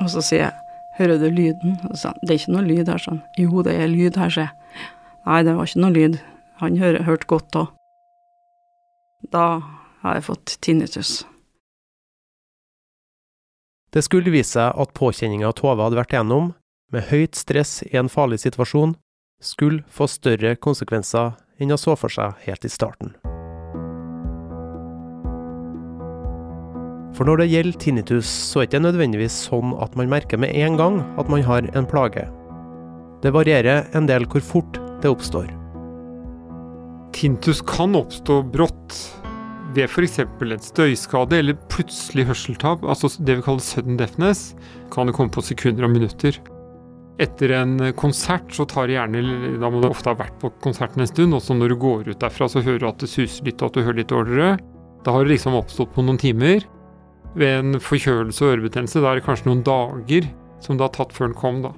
Og 0.07 0.13
så 0.15 0.23
sier 0.23 0.45
jeg, 0.45 0.81
hører 1.01 1.19
du 1.19 1.27
lyden? 1.27 1.79
Og 1.89 1.97
så 1.97 2.05
sa 2.05 2.11
han, 2.13 2.21
det 2.23 2.35
er 2.35 2.39
ikke 2.41 2.55
noe 2.55 2.67
lyd 2.67 2.91
her, 2.93 3.03
sånn. 3.03 3.23
Jo, 3.43 3.65
det 3.67 3.75
er 3.75 3.91
lyd 3.91 4.19
her, 4.21 4.31
sier 4.31 4.47
jeg. 4.47 4.85
Nei, 5.27 5.41
det 5.43 5.57
var 5.59 5.67
ikke 5.67 5.83
noe 5.83 5.95
lyd. 5.97 6.21
Han 6.63 6.79
hørte 6.79 7.07
hørt 7.09 7.27
godt 7.27 7.59
òg. 7.59 7.73
Da 9.35 9.47
har 10.05 10.15
jeg 10.15 10.29
fått 10.29 10.55
tinnitus. 10.63 11.17
Det 13.91 14.05
skulle 14.07 14.31
vise 14.31 14.55
seg 14.55 14.79
at 14.79 14.95
påkjenninga 14.95 15.51
Tove 15.59 15.83
hadde 15.83 15.99
vært 15.99 16.15
igjennom, 16.15 16.53
med 16.95 17.09
høyt 17.11 17.35
stress 17.35 17.81
i 17.89 17.97
en 17.99 18.13
farlig 18.13 18.39
situasjon, 18.45 18.95
skulle 19.43 19.83
få 19.91 20.07
større 20.07 20.55
konsekvenser 20.55 21.35
enn 21.59 21.75
hun 21.75 21.81
så 21.81 21.99
for 21.99 22.13
seg 22.13 22.39
helt 22.47 22.69
i 22.69 22.71
starten. 22.71 23.17
For 27.17 27.25
når 27.25 27.41
det 27.41 27.49
gjelder 27.49 27.79
tinnitus, 27.81 28.29
så 28.29 28.61
er 28.61 28.67
det 28.67 28.75
ikke 28.75 28.83
nødvendigvis 28.85 29.37
sånn 29.49 29.73
at 29.81 29.95
man 29.97 30.11
merker 30.13 30.41
med 30.41 30.53
en 30.53 30.77
gang 30.77 30.99
at 31.17 31.31
man 31.33 31.45
har 31.47 31.65
en 31.73 31.89
plage. 31.89 32.27
Det 33.25 33.33
varierer 33.33 33.87
en 33.97 34.09
del 34.09 34.29
hvor 34.29 34.45
fort 34.45 34.81
det 35.01 35.09
oppstår. 35.09 35.49
Tinnitus 37.17 37.63
kan 37.65 37.97
oppstå 37.97 38.43
brått 38.53 38.99
ved 39.77 39.89
f.eks. 39.89 40.19
en 40.21 40.61
støyskade 40.61 41.41
eller 41.41 41.57
plutselig 41.73 42.27
hørselstap, 42.29 42.85
altså 42.85 43.09
det 43.25 43.39
vi 43.39 43.47
kaller 43.49 43.65
sudden 43.65 43.97
deafness, 43.97 44.51
kan 44.93 45.09
det 45.09 45.17
komme 45.17 45.33
på 45.33 45.45
sekunder 45.45 45.89
og 45.89 45.97
minutter. 45.97 46.37
Etter 47.17 47.57
en 47.57 47.79
konsert 47.97 48.53
så 48.53 48.67
tar 48.69 48.91
det 48.91 48.99
gjerne 48.99 49.57
Da 49.57 49.71
må 49.73 49.81
du 49.81 49.87
ofte 49.89 50.13
ha 50.13 50.19
vært 50.19 50.35
på 50.43 50.51
konserten 50.61 51.01
en 51.01 51.09
stund, 51.09 51.33
også 51.33 51.57
når 51.57 51.73
du 51.73 51.81
går 51.81 52.11
ut 52.11 52.21
derfra 52.21 52.49
så 52.53 52.61
hører 52.61 52.83
du 52.83 52.89
at 52.91 53.01
det 53.01 53.09
suser 53.09 53.49
litt 53.49 53.63
og 53.65 53.71
at 53.71 53.79
du 53.79 53.87
hører 53.87 54.03
litt 54.03 54.13
dårligere. 54.13 54.59
Da 55.07 55.15
har 55.15 55.25
det 55.25 55.33
liksom 55.33 55.57
oppstått 55.57 55.95
på 55.97 56.05
noen 56.05 56.21
timer. 56.21 56.67
Ved 57.37 57.59
en 57.61 57.81
forkjølelse 57.83 58.45
og 58.45 58.55
ørebetennelse 58.55 59.03
da 59.03 59.11
er 59.11 59.21
det 59.21 59.27
kanskje 59.27 59.51
noen 59.51 59.65
dager 59.67 60.31
som 60.65 60.79
det 60.79 60.87
har 60.87 60.95
tatt 60.97 61.13
før 61.13 61.31
den 61.31 61.37
kom, 61.37 61.61
da. 61.65 61.75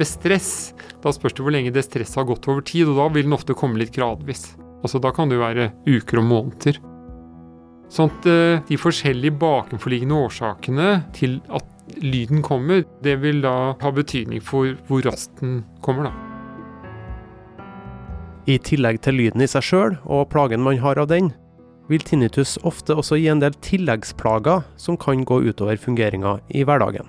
Ved 0.00 0.08
stress, 0.08 0.50
da 1.04 1.12
spørs 1.12 1.34
det 1.36 1.44
hvor 1.44 1.54
lenge 1.54 1.72
det 1.72 1.84
stresset 1.86 2.20
har 2.20 2.28
gått 2.28 2.48
over 2.48 2.64
tid, 2.64 2.88
og 2.88 3.00
da 3.00 3.08
vil 3.12 3.26
den 3.26 3.36
ofte 3.36 3.56
komme 3.56 3.80
litt 3.80 3.92
gradvis. 3.96 4.54
Altså 4.80 5.00
da 5.02 5.12
kan 5.12 5.28
det 5.28 5.36
jo 5.36 5.44
være 5.44 5.70
uker 5.88 6.20
og 6.20 6.28
måneder. 6.28 6.80
Sånn 7.90 8.12
at 8.12 8.28
eh, 8.30 8.62
de 8.68 8.78
forskjellige 8.78 9.34
bakenforliggende 9.40 10.20
årsakene 10.28 10.90
til 11.16 11.40
at 11.50 11.66
lyden 11.98 12.44
kommer, 12.46 12.84
det 13.02 13.16
vil 13.24 13.42
da 13.42 13.74
ha 13.80 13.92
betydning 13.92 14.42
for 14.44 14.76
hvor 14.86 15.02
raskt 15.08 15.40
den 15.42 15.64
kommer, 15.84 16.08
da. 16.10 16.14
I 18.48 18.56
tillegg 18.62 19.02
til 19.04 19.18
lyden 19.18 19.42
i 19.44 19.50
seg 19.50 19.66
sjøl 19.66 19.96
og 20.06 20.28
plagen 20.32 20.62
man 20.64 20.78
har 20.80 21.00
av 21.02 21.10
den, 21.10 21.32
vil 21.90 22.04
tinnitus 22.06 22.56
ofte 22.66 22.94
også 22.94 23.18
gi 23.18 23.28
en 23.32 23.42
del 23.42 23.56
tilleggsplager 23.66 24.62
som 24.80 24.98
kan 25.00 25.24
gå 25.26 25.42
utover 25.50 25.80
fungeringa 25.80 26.38
i 26.54 26.64
hverdagen. 26.66 27.08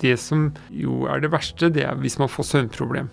Det 0.00 0.16
som 0.20 0.50
jo 0.74 1.04
er 1.08 1.22
det 1.22 1.32
verste, 1.32 1.70
det 1.72 1.86
er 1.88 1.96
hvis 2.02 2.18
man 2.20 2.28
får 2.28 2.50
søvnproblem. 2.50 3.08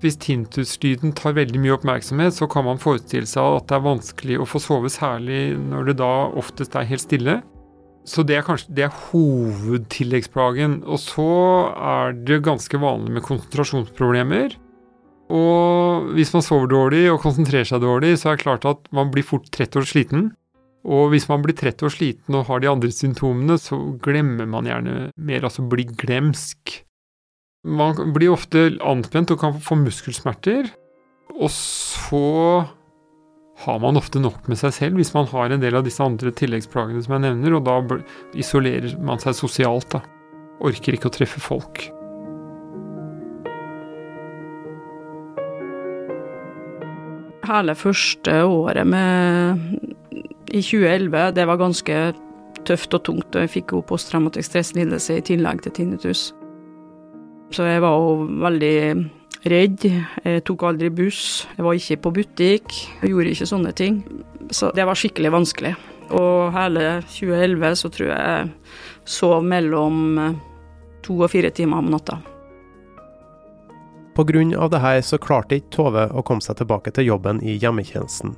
Hvis 0.00 0.18
tinnituslyden 0.20 1.14
tar 1.16 1.36
veldig 1.36 1.60
mye 1.60 1.74
oppmerksomhet, 1.76 2.34
så 2.36 2.48
kan 2.52 2.66
man 2.66 2.80
forestille 2.80 3.28
seg 3.28 3.60
at 3.60 3.68
det 3.68 3.78
er 3.78 3.86
vanskelig 3.86 4.40
å 4.40 4.48
få 4.48 4.60
sove, 4.62 4.92
særlig 4.92 5.56
når 5.56 5.90
det 5.90 5.96
da 6.02 6.12
oftest 6.36 6.76
er 6.76 6.88
helt 6.88 7.04
stille. 7.04 7.40
Så 8.06 8.22
det 8.22 8.36
er 8.38 8.44
kanskje 8.46 8.76
det 8.76 8.84
er 8.86 8.98
hovedtilleggsplagen. 9.08 10.82
Og 10.86 11.00
så 11.02 11.30
er 11.74 12.14
det 12.28 12.44
ganske 12.46 12.78
vanlig 12.78 13.16
med 13.16 13.26
konsentrasjonsproblemer. 13.26 14.54
Og 15.32 16.12
hvis 16.14 16.32
man 16.34 16.44
sover 16.44 16.68
dårlig 16.70 17.06
og 17.10 17.22
konsentrerer 17.24 17.66
seg 17.66 17.82
dårlig, 17.82 18.14
så 18.20 18.30
er 18.30 18.36
det 18.36 18.44
klart 18.44 18.66
at 18.68 18.84
man 18.94 19.10
blir 19.14 19.26
fort 19.26 19.48
trett 19.54 19.74
og 19.78 19.88
sliten. 19.88 20.30
Og 20.86 21.10
hvis 21.10 21.26
man 21.26 21.42
blir 21.42 21.56
trett 21.58 21.82
og 21.82 21.90
sliten 21.90 22.36
og 22.38 22.46
har 22.46 22.62
de 22.62 22.70
andre 22.70 22.92
symptomene, 22.94 23.58
så 23.58 23.78
glemmer 24.02 24.46
man 24.46 24.68
gjerne 24.70 25.10
mer, 25.18 25.46
altså 25.48 25.66
blir 25.66 25.90
glemsk. 25.98 26.76
Man 27.66 28.14
blir 28.14 28.30
ofte 28.36 28.68
anspent 28.86 29.32
og 29.34 29.40
kan 29.42 29.58
få 29.58 29.80
muskelsmerter. 29.80 30.70
Og 31.34 31.50
så 31.50 32.22
har 33.64 33.80
man 33.82 33.98
ofte 33.98 34.20
nok 34.22 34.46
med 34.50 34.60
seg 34.60 34.74
selv 34.76 35.00
hvis 35.00 35.14
man 35.16 35.26
har 35.32 35.50
en 35.50 35.62
del 35.62 35.74
av 35.78 35.86
disse 35.86 36.04
andre 36.04 36.30
tilleggsplagene 36.36 37.02
som 37.02 37.16
jeg 37.16 37.24
nevner, 37.26 37.56
og 37.56 37.66
da 37.66 37.98
isolerer 38.38 38.94
man 39.02 39.18
seg 39.22 39.34
sosialt, 39.34 39.90
da. 39.96 40.04
Orker 40.64 40.96
ikke 40.96 41.10
å 41.10 41.16
treffe 41.18 41.42
folk. 41.42 41.88
Hele 47.48 47.74
første 47.78 48.42
året 48.44 48.86
med 48.86 49.58
i 50.50 50.62
2011, 50.62 51.32
det 51.36 51.46
var 51.48 51.60
ganske 51.60 51.98
tøft 52.66 52.94
og 52.94 53.04
tungt. 53.06 53.34
og 53.34 53.44
Jeg 53.44 53.52
fikk 53.52 53.74
jo 53.74 53.84
posttraumatisk 53.86 54.50
stresslidelse 54.50 55.18
i 55.18 55.24
tillegg 55.24 55.62
til 55.62 55.72
tinnitus. 55.72 56.32
Så 57.54 57.66
jeg 57.68 57.82
var 57.82 57.94
jo 57.94 58.26
veldig 58.42 58.76
redd. 59.46 59.86
Jeg 60.24 60.44
tok 60.46 60.66
aldri 60.66 60.90
buss. 60.90 61.46
Jeg 61.56 61.66
var 61.66 61.78
ikke 61.78 62.00
på 62.02 62.14
butikk. 62.20 62.78
Jeg 63.02 63.12
gjorde 63.12 63.34
ikke 63.34 63.50
sånne 63.52 63.74
ting. 63.76 64.00
Så 64.50 64.72
det 64.74 64.86
var 64.86 64.98
skikkelig 64.98 65.34
vanskelig. 65.34 65.74
Og 66.14 66.52
hele 66.54 67.00
2011 67.10 67.76
så 67.82 67.90
tror 67.90 68.10
jeg 68.12 68.22
jeg 68.30 68.48
sov 69.16 69.42
mellom 69.46 70.18
to 71.06 71.20
og 71.20 71.30
fire 71.30 71.50
timer 71.54 71.82
om 71.82 71.92
natta. 71.94 72.18
Pga. 74.16 74.68
dette 74.72 75.02
så 75.04 75.18
klarte 75.20 75.58
ikke 75.58 75.74
Tove 75.76 76.06
å 76.08 76.22
komme 76.24 76.40
seg 76.40 76.56
tilbake 76.56 76.90
til 76.90 77.10
jobben 77.10 77.42
i 77.44 77.58
hjemmetjenesten. 77.60 78.32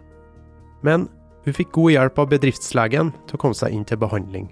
Men 0.83 1.07
hun 1.45 1.55
fikk 1.55 1.71
god 1.73 1.93
hjelp 1.93 2.19
av 2.19 2.33
bedriftslegen 2.33 3.13
til 3.29 3.39
å 3.39 3.41
komme 3.41 3.55
seg 3.55 3.73
inn 3.73 3.85
til 3.87 4.01
behandling. 4.03 4.49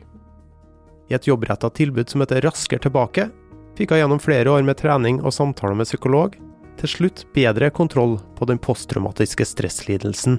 I 1.10 1.18
et 1.18 1.26
jobbretta 1.26 1.70
tilbud 1.70 2.10
som 2.10 2.22
heter 2.22 2.46
Raskere 2.46 2.82
tilbake, 2.82 3.28
fikk 3.76 3.90
hun 3.90 4.04
gjennom 4.04 4.22
flere 4.22 4.54
år 4.54 4.62
med 4.62 4.78
trening 4.78 5.18
og 5.20 5.34
samtaler 5.34 5.74
med 5.74 5.90
psykolog 5.90 6.38
til 6.78 6.92
slutt 6.92 7.24
bedre 7.34 7.72
kontroll 7.74 8.18
på 8.38 8.46
den 8.46 8.62
posttraumatiske 8.62 9.44
stresslidelsen. 9.50 10.38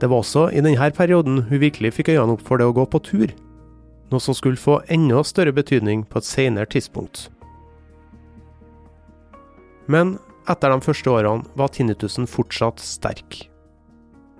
Det 0.00 0.08
var 0.08 0.20
også 0.20 0.50
i 0.52 0.60
denne 0.64 0.92
perioden 0.96 1.46
hun 1.48 1.60
virkelig 1.64 1.94
fikk 1.96 2.12
øynene 2.12 2.36
opp 2.36 2.44
for 2.44 2.60
det 2.60 2.68
å 2.68 2.76
gå 2.76 2.86
på 2.88 3.00
tur, 3.08 3.34
noe 4.12 4.20
som 4.20 4.36
skulle 4.36 4.60
få 4.60 4.82
enda 4.88 5.24
større 5.24 5.52
betydning 5.56 6.04
på 6.08 6.20
et 6.20 6.28
senere 6.28 6.68
tidspunkt. 6.68 7.28
Men 9.90 10.18
etter 10.50 10.70
de 10.70 10.84
første 10.84 11.10
årene 11.10 11.46
var 11.58 11.72
tinnitusen 11.74 12.28
fortsatt 12.30 12.82
sterk. 12.82 13.44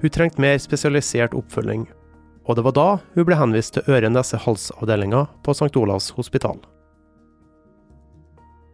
Hun 0.01 0.13
trengte 0.15 0.43
mer 0.43 0.59
spesialisert 0.63 1.35
oppfølging, 1.37 1.89
og 2.49 2.57
det 2.57 2.65
var 2.67 2.77
da 2.77 2.89
hun 3.15 3.27
ble 3.29 3.39
henvist 3.39 3.77
til 3.77 3.89
øre-nese-hals-avdelinga 3.91 5.27
på 5.45 5.55
St. 5.57 5.75
Olavs 5.77 6.11
hospital. 6.17 6.61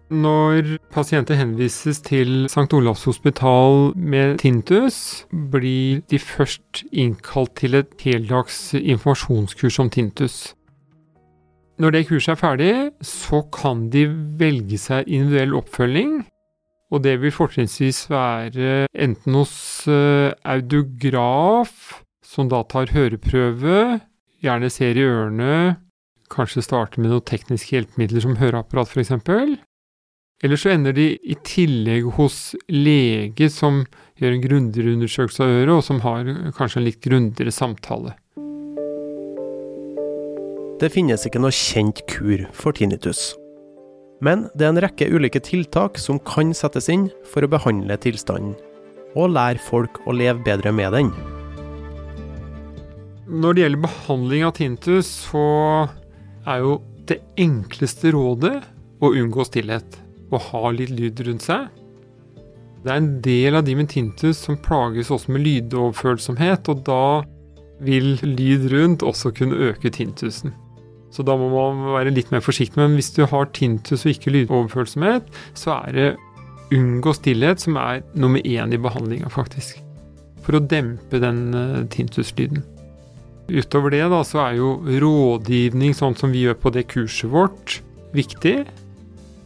Når 0.06 0.76
pasienter 0.94 1.34
henvises 1.34 1.98
til 2.06 2.44
St. 2.46 2.68
Olavs 2.78 3.02
hospital 3.08 3.90
med 3.98 4.36
tinnitus, 4.38 5.26
blir 5.50 6.04
de 6.06 6.20
først 6.22 6.84
innkalt 6.92 7.56
til 7.58 7.74
et 7.80 7.96
heldags 8.04 8.70
informasjonskurs 8.78 9.80
om 9.82 9.90
tinnitus. 9.90 10.54
Når 11.82 11.90
det 11.90 12.06
kurset 12.08 12.36
er 12.36 12.40
ferdig, 12.40 12.72
så 13.02 13.42
kan 13.52 13.88
de 13.90 14.06
velge 14.38 14.78
seg 14.80 15.10
individuell 15.10 15.58
oppfølging 15.58 16.22
og 16.92 17.02
det 17.02 17.16
vil 17.22 17.34
fortrinnsvis 17.34 18.04
være 18.12 18.86
enten 18.94 19.34
hos 19.34 19.56
audograf 19.86 20.36
audiograf, 20.46 22.02
som 22.26 22.50
da 22.50 22.62
tar 22.68 22.92
høreprøve, 22.94 24.00
gjerne 24.44 24.70
ser 24.70 24.98
i 24.98 25.06
ørene, 25.06 25.76
kanskje 26.32 26.64
starter 26.66 27.00
med 27.00 27.12
noen 27.12 27.24
tekniske 27.26 27.74
hjelpemidler 27.74 28.24
som 28.24 28.36
høreapparat 28.40 28.90
f.eks. 28.90 29.14
Eller 30.44 30.60
så 30.60 30.74
ender 30.74 30.92
de 30.92 31.14
i 31.16 31.36
tillegg 31.46 32.10
hos 32.18 32.54
lege 32.68 33.48
som 33.52 33.84
gjør 34.20 34.34
en 34.34 34.44
grundigere 34.44 34.92
undersøkelse 34.98 35.46
av 35.46 35.54
øret, 35.62 35.74
og 35.78 35.84
som 35.86 36.02
har 36.04 36.28
kanskje 36.58 36.82
en 36.82 36.88
litt 36.90 37.00
grundigere 37.04 37.54
samtale. 37.54 38.16
Det 40.76 40.92
finnes 40.92 41.24
ikke 41.24 41.40
noe 41.40 41.54
kjent 41.56 42.04
kur 42.10 42.44
for 42.52 42.76
tinnitus. 42.76 43.30
Men 44.24 44.46
det 44.56 44.64
er 44.64 44.72
en 44.72 44.80
rekke 44.80 45.08
ulike 45.12 45.42
tiltak 45.44 45.98
som 46.00 46.18
kan 46.24 46.54
settes 46.56 46.88
inn 46.92 47.10
for 47.28 47.44
å 47.44 47.50
behandle 47.52 47.98
tilstanden, 48.00 48.54
og 49.16 49.34
lære 49.34 49.60
folk 49.60 50.00
å 50.08 50.14
leve 50.16 50.44
bedre 50.46 50.72
med 50.72 50.96
den. 50.96 51.12
Når 53.26 53.54
det 53.54 53.62
gjelder 53.64 53.84
behandling 53.84 54.44
av 54.46 54.54
tinnitus, 54.56 55.08
så 55.28 55.44
er 56.46 56.62
jo 56.62 56.78
det 57.10 57.20
enkleste 57.40 58.12
rådet 58.14 58.60
å 59.02 59.12
unngå 59.12 59.44
stillhet. 59.46 60.02
og 60.26 60.40
ha 60.42 60.70
litt 60.74 60.90
lyd 60.90 61.20
rundt 61.22 61.44
seg. 61.46 61.68
Det 62.82 62.90
er 62.90 62.96
en 62.98 63.20
del 63.22 63.54
av 63.54 63.62
de 63.62 63.76
med 63.78 63.86
tinnitus 63.92 64.40
som 64.42 64.56
plages 64.58 65.12
også 65.14 65.30
med 65.30 65.44
lydoverfølsomhet, 65.44 66.66
og 66.66 66.82
da 66.82 67.22
vil 67.78 68.16
lyd 68.24 68.66
rundt 68.72 69.04
også 69.06 69.30
kunne 69.30 69.54
øke 69.70 69.90
tinnitusen. 69.94 70.50
Så 71.16 71.24
da 71.24 71.32
må 71.40 71.48
man 71.48 71.94
være 71.94 72.12
litt 72.12 72.28
mer 72.34 72.44
forsiktig. 72.44 72.76
Men 72.76 72.98
hvis 72.98 73.14
du 73.16 73.22
har 73.24 73.48
tintus 73.56 74.04
og 74.04 74.12
ikke 74.12 74.34
lydoverfølsomhet, 74.34 75.30
så 75.56 75.78
er 75.78 75.96
det 75.96 76.08
unngå 76.76 77.14
stillhet 77.16 77.62
som 77.62 77.78
er 77.80 78.02
nummer 78.18 78.42
én 78.44 78.74
i 78.74 78.80
behandlinga, 78.82 79.30
faktisk. 79.32 79.80
For 80.44 80.58
å 80.58 80.64
dempe 80.68 81.20
den 81.22 81.86
tintuslyden. 81.94 82.60
Utover 83.48 83.94
det 83.94 84.04
da, 84.12 84.20
så 84.26 84.42
er 84.42 84.58
jo 84.58 84.74
rådgivning, 84.84 85.94
sånn 85.96 86.18
som 86.18 86.34
vi 86.34 86.44
gjør 86.44 86.58
på 86.60 86.74
det 86.74 86.84
kurset 86.90 87.30
vårt, 87.32 87.78
viktig. 88.12 88.58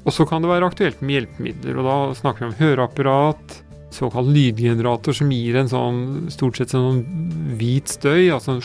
Og 0.03 0.15
så 0.17 0.27
kan 0.27 0.43
det 0.43 0.51
være 0.51 0.73
aktuelt 0.73 1.03
med 1.05 1.21
hjelpemidler, 1.21 1.79
og 1.79 1.87
da 1.87 1.97
snakker 2.19 2.47
vi 2.47 2.51
om 2.51 2.59
høreapparat, 2.59 3.59
såkalt 3.95 4.31
lydgenerator 4.33 5.15
som 5.15 5.31
gir 5.35 5.59
en 5.61 5.71
sånn 5.71 6.03
stort 6.33 6.59
sett 6.59 6.73
sånn 6.73 7.03
hvit 7.61 7.91
støy, 7.91 8.31
altså 8.33 8.61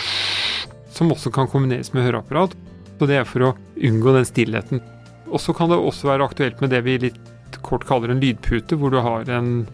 som 0.95 1.11
også 1.11 1.31
kan 1.35 1.49
kombineres 1.51 1.91
med 1.93 2.05
høreapparat. 2.07 2.55
Så 2.95 3.07
det 3.09 3.19
er 3.19 3.27
for 3.27 3.49
å 3.49 3.53
unngå 3.75 4.13
den 4.15 4.27
stillheten. 4.27 4.83
Og 5.27 5.41
så 5.41 5.55
kan 5.57 5.71
det 5.71 5.79
også 5.79 6.09
være 6.11 6.27
aktuelt 6.29 6.61
med 6.63 6.71
det 6.71 6.83
vi 6.85 6.99
litt 7.07 7.59
kort 7.65 7.85
kaller 7.87 8.11
en 8.11 8.21
lydpute, 8.21 8.77
hvor 8.79 8.93
du 8.93 8.99
har 9.03 9.29
en 9.31 9.65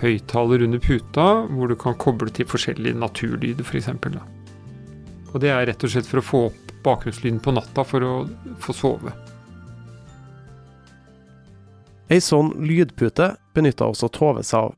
høyttaler 0.00 0.64
under 0.66 0.80
puta, 0.82 1.26
hvor 1.52 1.70
du 1.70 1.76
kan 1.78 1.96
koble 2.00 2.32
til 2.34 2.48
forskjellige 2.48 2.98
naturlyder, 3.00 3.64
f.eks. 3.64 3.88
Og 5.32 5.40
det 5.42 5.52
er 5.52 5.66
rett 5.68 5.84
og 5.84 5.92
slett 5.92 6.08
for 6.08 6.20
å 6.20 6.26
få 6.26 6.42
opp 6.50 6.74
bakgrunnslyden 6.86 7.40
på 7.42 7.54
natta 7.56 7.84
for 7.84 8.04
å 8.04 8.12
få 8.62 8.76
sove. 8.76 9.12
Ei 12.06 12.20
sånn 12.22 12.52
lydpute 12.62 13.32
benytta 13.56 13.88
også 13.90 14.12
Tove 14.14 14.44
seg 14.46 14.68
av. 14.68 14.76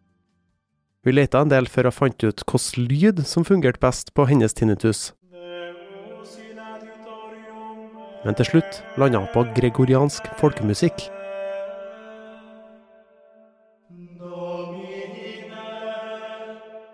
Vi 1.05 1.13
leita 1.13 1.43
en 1.45 1.53
del 1.53 1.69
før 1.71 1.91
hun 1.91 1.95
fant 1.95 2.25
ut 2.25 2.43
hvilken 2.49 2.89
lyd 2.89 3.21
som 3.29 3.45
fungerte 3.47 3.81
best 3.85 4.15
på 4.17 4.27
hennes 4.31 4.57
tinnitus. 4.57 5.13
Men 8.24 8.35
til 8.38 8.48
slutt 8.48 8.81
landa 8.98 9.22
han 9.22 9.31
på 9.35 9.44
gregoriansk 9.57 10.26
folkemusikk. 10.40 11.07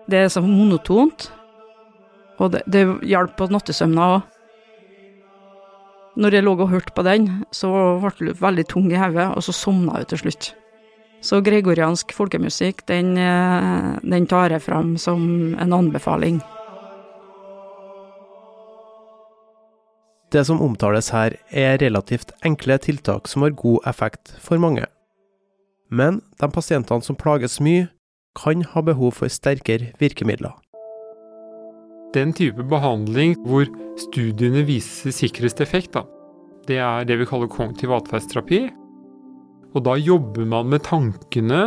Det 0.05 0.21
er 0.21 0.29
så 0.29 0.43
monotont, 0.45 1.31
og 2.37 2.53
det, 2.53 2.61
det 2.69 2.85
hjalp 3.09 3.39
på 3.39 3.49
nattesøvna 3.49 4.09
òg. 4.19 4.31
Når 6.15 6.37
jeg 6.37 6.45
lå 6.45 6.53
og 6.55 6.69
hørte 6.71 6.93
på 6.95 7.03
den, 7.03 7.31
så 7.51 7.71
ble 8.03 8.29
det 8.29 8.37
veldig 8.39 8.65
tung 8.71 8.93
i 8.93 8.99
hodet, 9.01 9.33
og 9.35 9.43
så 9.43 9.55
sovna 9.57 9.99
jeg 10.03 10.13
til 10.13 10.21
slutt. 10.23 10.51
Så 11.25 11.41
gregoriansk 11.43 12.13
folkemusikk, 12.15 12.85
den, 12.87 13.17
eh, 13.19 13.97
den 14.05 14.27
tar 14.27 14.53
jeg 14.53 14.63
fram 14.63 14.97
som 15.01 15.57
en 15.59 15.73
anbefaling. 15.73 16.43
Det 20.35 20.43
som 20.49 20.59
omtales 20.59 21.13
her, 21.15 21.37
er 21.55 21.79
relativt 21.79 22.33
enkle 22.43 22.75
tiltak 22.83 23.29
som 23.31 23.45
har 23.47 23.55
god 23.55 23.85
effekt 23.87 24.33
for 24.43 24.59
mange. 24.59 24.83
Men 25.95 26.19
de 26.43 26.49
pasientene 26.51 27.07
som 27.07 27.19
plages 27.19 27.61
mye, 27.63 27.87
kan 28.35 28.65
ha 28.73 28.83
behov 28.83 29.13
for 29.21 29.31
sterkere 29.31 29.93
virkemidler. 30.01 30.57
Den 32.17 32.33
type 32.35 32.67
behandling 32.67 33.37
hvor 33.47 33.69
studiene 34.09 34.65
viser 34.67 35.15
sikrest 35.15 35.63
effekt, 35.63 35.95
da, 35.95 36.03
det 36.67 36.81
er 36.83 37.07
det 37.07 37.21
vi 37.21 37.29
kaller 37.31 37.51
kognitiv 37.51 37.95
atferdsterapi. 37.95 38.65
Og 39.75 39.87
da 39.87 39.95
jobber 39.99 40.51
man 40.51 40.67
med 40.73 40.83
tankene 40.87 41.63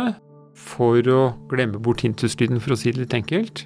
for 0.58 1.00
å 1.08 1.22
glemme 1.48 1.80
bort 1.80 2.02
tinnituslyden, 2.04 2.60
for 2.60 2.76
å 2.76 2.80
si 2.80 2.92
det 2.92 3.06
litt 3.06 3.16
enkelt. 3.16 3.64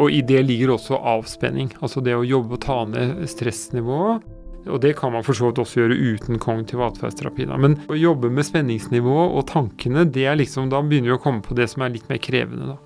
Og 0.00 0.10
i 0.10 0.22
det 0.26 0.40
ligger 0.48 0.74
også 0.74 0.98
avspenning, 0.98 1.70
altså 1.80 2.02
det 2.02 2.16
å 2.18 2.24
jobbe 2.26 2.56
og 2.56 2.64
ta 2.64 2.80
ned 2.90 3.22
stressnivået. 3.30 4.24
Og 4.64 4.80
det 4.80 4.94
kan 4.96 5.12
man 5.12 5.24
for 5.26 5.36
så 5.36 5.50
vidt 5.50 5.60
også 5.60 5.82
gjøre 5.82 5.98
uten 6.14 6.40
kognitiv 6.40 6.80
atferdsterapi. 6.86 7.46
Men 7.60 7.76
å 7.92 7.98
jobbe 7.98 8.30
med 8.32 8.46
spenningsnivået 8.48 9.36
og 9.36 9.46
tankene, 9.50 10.06
det 10.08 10.24
er 10.30 10.38
liksom, 10.40 10.70
da 10.72 10.80
begynner 10.82 11.12
vi 11.12 11.18
å 11.18 11.22
komme 11.22 11.44
på 11.44 11.56
det 11.58 11.68
som 11.70 11.84
er 11.84 11.92
litt 11.94 12.08
mer 12.10 12.22
krevende, 12.24 12.74
da. 12.74 12.80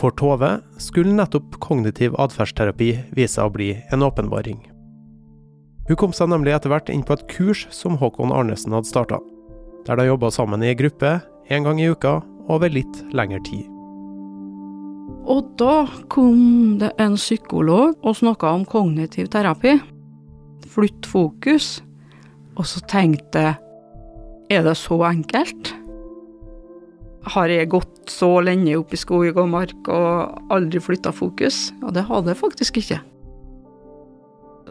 For 0.00 0.14
Tove 0.16 0.60
skulle 0.80 1.12
nettopp 1.12 1.58
kognitiv 1.60 2.14
atferdsterapi 2.22 2.92
vise 3.16 3.34
seg 3.36 3.50
å 3.50 3.52
bli 3.52 3.72
en 3.92 4.06
åpenbaring. 4.06 4.62
Hun 5.90 5.98
kom 5.98 6.14
seg 6.16 6.30
nemlig 6.30 6.54
etter 6.54 6.72
hvert 6.72 6.88
inn 6.94 7.02
på 7.04 7.18
et 7.18 7.26
kurs 7.28 7.66
som 7.74 7.98
Håkon 8.00 8.32
Arnesen 8.32 8.72
hadde 8.76 8.88
starta, 8.88 9.18
der 9.84 9.98
de 9.98 10.06
jobba 10.08 10.30
sammen 10.32 10.64
i 10.64 10.72
gruppe 10.78 11.18
en 11.50 11.66
gang 11.66 11.82
i 11.82 11.90
uka 11.90 12.20
over 12.48 12.72
litt 12.72 13.02
lengre 13.12 13.42
tid. 13.44 13.79
Og 15.28 15.52
da 15.60 15.84
kom 16.12 16.78
det 16.80 16.94
en 17.00 17.16
psykolog 17.18 17.98
og 18.00 18.16
snakka 18.16 18.54
om 18.56 18.64
kognitiv 18.68 19.28
terapi. 19.32 19.76
Flytt 20.70 21.08
fokus. 21.10 21.80
Og 22.56 22.66
så 22.68 22.82
tenkte 22.88 23.44
jeg, 23.44 23.58
er 24.50 24.64
det 24.66 24.74
så 24.78 24.98
enkelt? 25.06 25.74
Har 27.30 27.52
jeg 27.52 27.68
gått 27.70 28.10
så 28.10 28.40
lenge 28.42 28.74
opp 28.78 28.94
i 28.96 28.98
skog 28.98 29.36
og 29.36 29.48
mark 29.52 29.88
og 29.92 30.50
aldri 30.52 30.80
flytta 30.82 31.12
fokus? 31.14 31.68
Og 31.84 31.94
det 31.94 32.06
hadde 32.08 32.32
jeg 32.32 32.40
faktisk 32.40 32.80
ikke. 32.80 33.00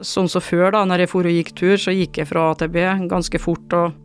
Sånn 0.06 0.30
som 0.32 0.44
før, 0.44 0.70
da, 0.74 0.84
når 0.88 1.04
jeg 1.04 1.12
for 1.12 1.28
og 1.28 1.36
gikk 1.36 1.54
tur, 1.60 1.76
så 1.80 1.94
gikk 1.94 2.22
jeg 2.22 2.30
fra 2.30 2.50
A 2.50 2.58
til 2.60 2.72
B 2.72 2.84
ganske 3.12 3.42
fort, 3.42 3.76
og 3.76 3.96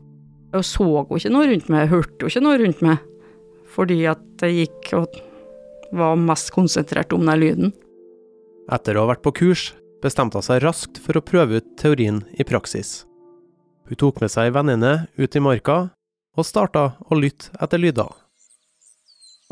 jeg 0.54 0.66
så 0.66 0.86
jo 0.86 1.18
ikke 1.18 1.32
noe 1.34 1.46
rundt 1.50 1.70
meg, 1.70 1.90
hørte 1.90 2.18
jo 2.22 2.30
ikke 2.30 2.42
noe 2.42 2.58
rundt 2.58 2.82
meg, 2.82 3.04
fordi 3.74 4.00
at 4.10 4.42
jeg 4.42 4.64
gikk 4.64 4.90
og 4.98 5.20
var 5.92 6.16
mest 6.20 6.52
konsentrert 6.54 7.12
om 7.12 7.26
den 7.26 7.40
lyden. 7.40 7.72
Etter 8.72 8.96
å 8.96 9.04
ha 9.04 9.12
vært 9.12 9.24
på 9.24 9.34
kurs, 9.36 9.72
bestemte 10.04 10.40
hun 10.40 10.46
seg 10.46 10.62
raskt 10.64 11.00
for 11.02 11.18
å 11.18 11.24
prøve 11.24 11.60
ut 11.60 11.74
teorien 11.80 12.22
i 12.38 12.46
praksis. 12.48 13.02
Hun 13.88 14.00
tok 14.00 14.22
med 14.24 14.32
seg 14.32 14.54
venninne 14.56 15.06
ut 15.20 15.36
i 15.36 15.42
marka, 15.44 15.78
og 16.34 16.46
starta 16.48 16.94
å 17.04 17.18
lytte 17.18 17.52
etter 17.62 17.80
lyder. 17.80 18.10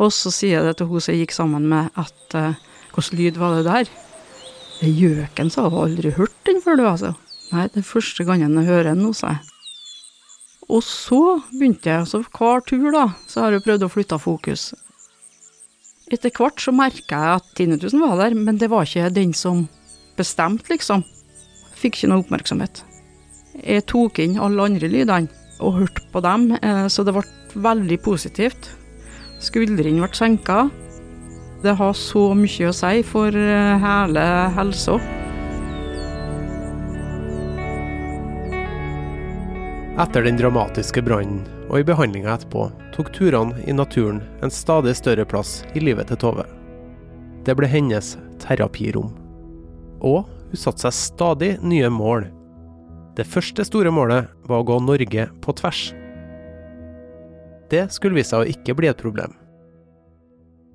Og 0.00 0.10
så 0.14 0.32
sier 0.32 0.58
jeg 0.58 0.66
det 0.66 0.78
til 0.80 0.88
hun 0.90 1.02
som 1.04 1.12
jeg 1.12 1.26
gikk 1.26 1.34
sammen 1.36 1.68
med, 1.68 1.92
at 2.00 2.36
uh, 2.38 2.56
hvilken 2.94 3.18
lyd 3.20 3.38
var 3.40 3.58
det 3.58 3.66
der? 3.68 3.90
Det 4.80 4.90
gjøken, 4.90 5.52
sa 5.52 5.68
hun. 5.68 5.82
Aldri 5.84 6.14
hørt 6.16 6.34
den 6.48 6.62
før, 6.64 6.80
du, 6.80 6.86
altså. 6.88 7.12
Nei, 7.52 7.68
det 7.70 7.82
er 7.82 7.86
første 7.86 8.24
gangen 8.26 8.56
jeg 8.58 8.70
hører 8.70 8.90
den 8.90 9.04
nå, 9.04 9.12
sa 9.14 9.36
jeg. 9.36 9.52
Og 10.72 10.80
så 10.86 11.20
begynte 11.52 11.90
jeg, 11.90 12.08
så 12.08 12.22
hver 12.24 12.64
tur, 12.64 12.88
da, 12.94 13.04
så 13.28 13.44
har 13.44 13.54
jeg 13.54 13.64
prøvd 13.66 13.84
å 13.84 13.92
flytte 13.92 14.18
fokus. 14.22 14.70
Etter 16.12 16.32
hvert 16.36 16.60
så 16.60 16.74
merka 16.76 17.16
jeg 17.16 17.38
at 17.38 17.52
tinnitusen 17.56 18.02
var 18.02 18.18
der, 18.20 18.36
men 18.36 18.58
det 18.60 18.68
var 18.68 18.84
ikke 18.84 19.08
den 19.14 19.32
som 19.36 19.64
bestemte, 20.18 20.68
liksom. 20.74 21.06
Fikk 21.78 21.96
ikke 21.98 22.10
noe 22.12 22.24
oppmerksomhet. 22.24 22.82
Jeg 23.62 23.86
tok 23.88 24.20
inn 24.20 24.36
alle 24.40 24.68
andre 24.68 24.90
lydene 24.92 25.32
og 25.62 25.78
hørte 25.80 26.04
på 26.12 26.20
dem, 26.24 26.50
eh, 26.60 26.86
så 26.92 27.04
det 27.04 27.14
ble 27.16 27.24
veldig 27.64 27.98
positivt. 28.04 28.70
Skuldrene 29.40 30.04
ble 30.04 30.16
senka. 30.16 30.66
Det 31.62 31.76
har 31.78 31.92
så 31.96 32.32
mye 32.36 32.68
å 32.68 32.76
si 32.76 33.02
for 33.06 33.32
eh, 33.32 33.80
hele 33.80 34.28
helsa. 34.58 34.98
Etter 40.00 40.22
den 40.24 40.38
dramatiske 40.40 41.02
brannen 41.04 41.42
og 41.68 41.82
i 41.82 41.84
behandlinga 41.84 42.30
etterpå 42.32 42.62
tok 42.94 43.10
turene 43.12 43.60
i 43.68 43.74
naturen 43.76 44.22
en 44.40 44.50
stadig 44.50 44.94
større 44.96 45.26
plass 45.28 45.66
i 45.76 45.82
livet 45.84 46.08
til 46.08 46.16
Tove. 46.22 46.46
Det 47.44 47.52
ble 47.58 47.68
hennes 47.68 48.14
terapirom. 48.40 49.10
Og 50.00 50.24
hun 50.24 50.56
satte 50.56 50.86
seg 50.86 50.96
stadig 50.96 51.50
nye 51.60 51.90
mål. 51.92 52.24
Det 53.20 53.26
første 53.28 53.66
store 53.68 53.92
målet 53.92 54.30
var 54.48 54.62
å 54.62 54.66
gå 54.70 54.78
Norge 54.80 55.26
på 55.44 55.54
tvers. 55.60 55.82
Det 57.68 57.84
skulle 57.92 58.16
vise 58.16 58.32
seg 58.32 58.46
å 58.46 58.48
ikke 58.48 58.76
bli 58.78 58.88
et 58.88 59.02
problem. 59.02 59.36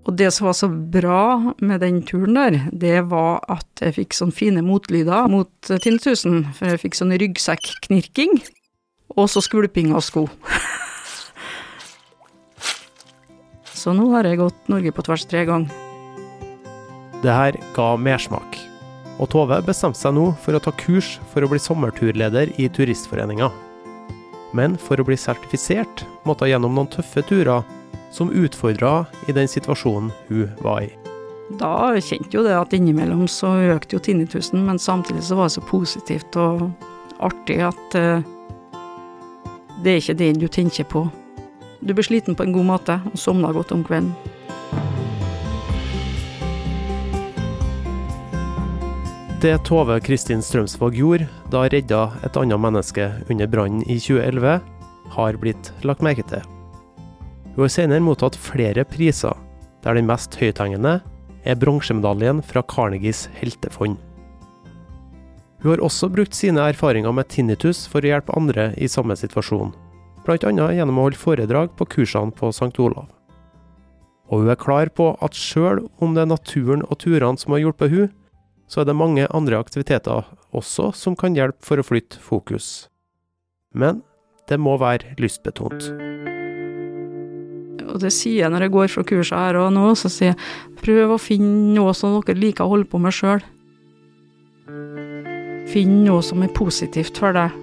Og 0.06 0.14
det 0.16 0.30
som 0.36 0.46
var 0.46 0.56
så 0.56 0.70
bra 0.70 1.56
med 1.58 1.82
den 1.82 2.04
turen 2.06 2.38
der, 2.38 2.60
det 2.70 3.02
var 3.10 3.42
at 3.50 3.82
jeg 3.82 3.98
fikk 3.98 4.14
sånne 4.16 4.38
fine 4.38 4.64
motlyder 4.64 5.26
mot 5.34 5.50
tinnitusen, 5.74 6.46
for 6.54 6.70
jeg 6.70 6.84
fikk 6.86 7.02
sånn 7.02 7.18
ryggsekknirking 7.18 8.38
og 9.18 9.30
så 9.32 9.42
skvulping 9.44 9.92
av 9.98 10.06
sko. 10.06 10.28
så 13.74 13.94
nå 13.98 14.08
har 14.14 14.30
jeg 14.30 14.42
gått 14.42 14.72
Norge 14.72 14.94
på 14.94 15.06
tvers 15.08 15.26
tre 15.30 15.46
ganger. 15.50 15.84
Det 17.24 17.34
her 17.34 17.58
ga 17.74 17.96
mersmak. 17.98 18.60
Og 19.18 19.32
Tove 19.34 19.58
bestemte 19.66 19.98
seg 19.98 20.14
nå 20.14 20.30
for 20.44 20.54
å 20.54 20.62
ta 20.62 20.74
kurs 20.78 21.16
for 21.32 21.42
å 21.42 21.50
bli 21.50 21.58
sommerturleder 21.62 22.54
i 22.62 22.68
Turistforeninga. 22.70 23.50
Men 24.54 24.78
for 24.78 25.02
å 25.02 25.08
bli 25.08 25.18
sertifisert 25.18 26.06
måtte 26.28 26.46
hun 26.46 26.54
gjennom 26.54 26.78
noen 26.78 26.92
tøffe 26.94 27.26
turer 27.26 27.66
som 28.14 28.30
utfordra 28.30 29.08
i 29.28 29.34
den 29.36 29.50
situasjonen 29.50 30.14
hun 30.30 30.54
var 30.62 30.86
i. 30.86 30.92
Da 31.58 31.96
kjente 32.04 32.36
jo 32.36 32.44
det 32.46 32.56
at 32.56 32.74
innimellom 32.76 33.26
så 33.32 33.56
økte 33.74 33.98
jo 33.98 34.04
tinnitusen, 34.04 34.66
men 34.68 34.80
samtidig 34.80 35.24
så 35.26 35.40
var 35.40 35.50
det 35.50 35.56
så 35.58 35.64
positivt 35.66 36.38
og 36.40 36.68
artig 37.24 37.62
at 37.66 37.98
uh, 37.98 38.37
det 39.84 39.92
er 39.92 40.02
ikke 40.02 40.18
det 40.18 40.32
du 40.42 40.48
tenker 40.48 40.88
på. 40.90 41.06
Du 41.82 41.94
blir 41.94 42.06
sliten 42.06 42.36
på 42.36 42.48
en 42.48 42.56
god 42.56 42.66
måte 42.66 42.98
og 43.12 43.20
sovner 43.20 43.54
godt 43.54 43.72
om 43.76 43.84
kvelden. 43.86 44.14
Det 49.38 49.54
Tove 49.68 50.00
Kristin 50.02 50.42
Strømsvåg 50.42 50.96
gjorde 50.98 51.28
da 51.54 51.68
redda 51.70 52.08
et 52.26 52.38
annet 52.42 52.58
menneske 52.58 53.06
under 53.30 53.46
brannen 53.46 53.84
i 53.86 54.00
2011, 54.02 54.56
har 55.14 55.38
blitt 55.38 55.70
lagt 55.86 56.02
merke 56.02 56.26
til. 56.26 56.42
Hun 57.54 57.68
har 57.68 57.74
senere 57.74 58.02
mottatt 58.02 58.38
flere 58.38 58.82
priser, 58.86 59.38
der 59.86 59.94
den 59.94 60.10
mest 60.10 60.34
høythengende 60.42 60.98
er 61.46 61.62
bronsemedaljen 61.62 62.42
fra 62.42 62.66
Carnegies 62.66 63.28
heltefond. 63.38 64.02
Hun 65.64 65.72
har 65.72 65.82
også 65.82 66.10
brukt 66.14 66.38
sine 66.38 66.62
erfaringer 66.70 67.14
med 67.16 67.30
tinnitus 67.34 67.86
for 67.90 68.06
å 68.06 68.12
hjelpe 68.12 68.36
andre 68.38 68.70
i 68.78 68.90
samme 68.92 69.16
situasjon, 69.18 69.74
bl.a. 70.26 70.38
gjennom 70.54 71.00
å 71.00 71.08
holde 71.08 71.22
foredrag 71.22 71.74
på 71.80 71.88
kursene 71.98 72.36
på 72.36 72.52
St. 72.54 72.76
Olav. 72.84 73.08
Og 74.28 74.44
hun 74.44 74.52
er 74.52 74.60
klar 74.60 74.92
på 74.94 75.14
at 75.24 75.38
sjøl 75.38 75.86
om 76.04 76.14
det 76.14 76.26
er 76.26 76.34
naturen 76.34 76.84
og 76.86 77.00
turene 77.02 77.40
som 77.42 77.56
har 77.56 77.64
hjulpet 77.64 77.94
hun, 77.94 78.12
så 78.68 78.84
er 78.84 78.90
det 78.90 78.98
mange 79.00 79.26
andre 79.32 79.58
aktiviteter 79.58 80.28
også 80.56 80.92
som 80.96 81.16
kan 81.16 81.36
hjelpe 81.38 81.64
for 81.64 81.80
å 81.80 81.88
flytte 81.88 82.20
fokus. 82.22 82.90
Men 83.74 84.04
det 84.52 84.60
må 84.60 84.76
være 84.80 85.16
lystbetont. 85.22 85.90
Og 87.88 88.02
det 88.04 88.12
sier 88.14 88.44
jeg 88.44 88.52
når 88.52 88.68
jeg 88.68 88.74
går 88.76 88.92
fra 88.92 89.04
kurset 89.08 89.40
her 89.40 89.58
og 89.62 89.72
nå, 89.74 89.90
så 89.96 90.12
sier 90.12 90.34
jeg 90.34 90.80
prøv 90.84 91.16
å 91.16 91.22
finne 91.22 91.74
noe 91.74 91.96
som 91.98 92.20
dere 92.20 92.38
liker 92.38 92.68
å 92.68 92.76
holde 92.76 92.92
på 92.92 93.00
med 93.02 93.16
sjøl. 93.16 93.42
Finn 95.68 96.04
noe 96.06 96.24
som 96.24 96.44
er 96.46 96.54
positivt 96.56 97.20
for 97.20 97.36
deg. 97.36 97.56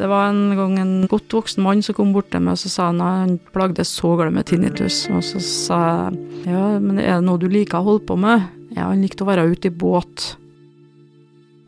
Det 0.00 0.08
var 0.08 0.30
en 0.30 0.54
gang 0.56 0.78
en 0.80 0.94
godt 1.10 1.34
voksen 1.36 1.60
mann 1.62 1.82
som 1.84 1.94
kom 1.98 2.14
bort 2.14 2.30
til 2.32 2.40
meg 2.40 2.56
og 2.56 2.62
så 2.62 2.70
sa 2.72 2.86
han 2.88 3.02
at 3.04 3.18
han 3.18 3.34
plagde 3.52 3.84
så 3.84 4.14
galt 4.16 4.32
med 4.32 4.48
tinnitus. 4.48 5.02
Og 5.12 5.20
så 5.26 5.42
sa 5.44 5.80
jeg 6.08 6.54
ja, 6.54 6.62
men 6.80 6.96
er 6.98 7.18
det 7.18 7.26
noe 7.26 7.40
du 7.40 7.50
liker 7.52 7.82
å 7.82 7.88
holde 7.90 8.06
på 8.08 8.16
med? 8.20 8.48
Ja, 8.72 8.88
han 8.88 9.02
likte 9.04 9.26
å 9.26 9.28
være 9.28 9.50
ute 9.50 9.68
i 9.68 9.74
båt. 9.74 10.30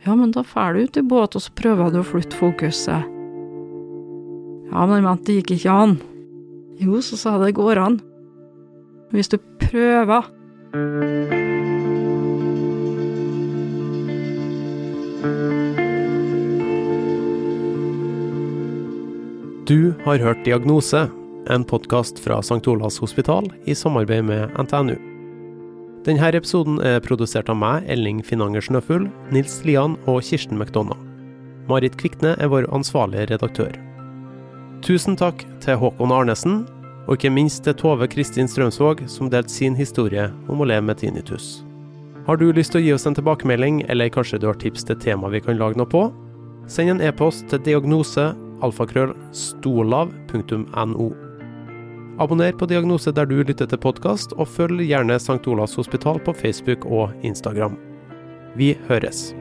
Ja, 0.06 0.16
men 0.16 0.32
da 0.34 0.42
drar 0.42 0.74
du 0.74 0.82
ut 0.82 0.96
i 0.96 1.04
båt, 1.04 1.36
og 1.36 1.44
så 1.44 1.52
prøver 1.54 1.92
du 1.92 2.00
å 2.00 2.06
flytte 2.06 2.38
fokuset. 2.38 3.04
Ja, 4.72 4.86
men 4.88 5.06
det 5.26 5.36
gikk 5.36 5.54
ikke 5.58 5.76
an. 5.84 5.94
Jo, 6.80 7.04
så 7.04 7.20
sa 7.20 7.36
jeg 7.36 7.50
det 7.50 7.58
går 7.60 7.84
an. 7.84 8.00
Hvis 9.12 9.28
du 9.28 9.38
prøver. 9.60 10.32
Du 19.66 19.94
har 20.04 20.18
hørt 20.18 20.44
Diagnose, 20.44 21.10
en 21.48 21.64
podkast 21.64 22.18
fra 22.18 22.38
St. 22.38 22.68
Olavs 22.68 22.98
hospital 22.98 23.46
i 23.64 23.74
samarbeid 23.74 24.24
med 24.24 24.50
NTNU. 24.58 24.96
Denne 26.02 26.32
episoden 26.34 26.80
er 26.82 26.98
produsert 27.00 27.46
av 27.46 27.56
meg, 27.62 27.86
Elling 27.86 28.24
Finanger 28.26 28.60
Snøfugl, 28.66 29.06
Nils 29.30 29.60
Lian 29.64 29.94
og 30.10 30.22
Kirsten 30.26 30.58
McDonagh. 30.58 30.98
Marit 31.70 31.94
Kvikne 31.96 32.34
er 32.42 32.50
vår 32.50 32.66
ansvarlige 32.74 33.30
redaktør. 33.30 33.78
Tusen 34.82 35.14
takk 35.14 35.46
til 35.62 35.78
Håkon 35.78 36.10
Arnesen, 36.10 36.64
og 37.06 37.14
ikke 37.14 37.30
minst 37.30 37.62
til 37.62 37.78
Tove 37.78 38.10
Kristin 38.10 38.50
Strømsvåg, 38.50 39.06
som 39.06 39.30
delte 39.30 39.54
sin 39.54 39.78
historie 39.78 40.32
om 40.48 40.58
å 40.58 40.66
leve 40.66 40.90
med 40.90 40.98
tinnitus. 40.98 41.62
Har 42.26 42.36
du 42.38 42.52
lyst 42.54 42.70
til 42.70 42.78
å 42.78 42.84
gi 42.84 42.92
oss 42.94 43.06
en 43.08 43.16
tilbakemelding, 43.18 43.80
eller 43.90 44.12
kanskje 44.14 44.38
du 44.38 44.46
har 44.46 44.58
tips 44.62 44.86
til 44.86 44.98
tema 45.02 45.30
vi 45.32 45.40
kan 45.42 45.58
lage 45.58 45.74
noe 45.80 45.90
på? 45.90 46.04
Send 46.70 46.94
en 46.94 47.02
e-post 47.02 47.48
til 47.50 47.58
diagnose 47.66 48.28
alfakrøll 48.62 49.10
Abonner 52.22 52.54
på 52.54 52.68
Diagnose 52.70 53.10
der 53.10 53.26
du 53.26 53.40
lytter 53.42 53.66
til 53.66 53.82
podkast, 53.82 54.36
og 54.38 54.46
følg 54.46 54.86
gjerne 54.86 55.18
St. 55.18 55.42
Olavs 55.50 55.74
hospital 55.74 56.22
på 56.22 56.36
Facebook 56.44 56.86
og 56.86 57.10
Instagram. 57.26 57.74
Vi 58.54 58.76
høres. 58.86 59.32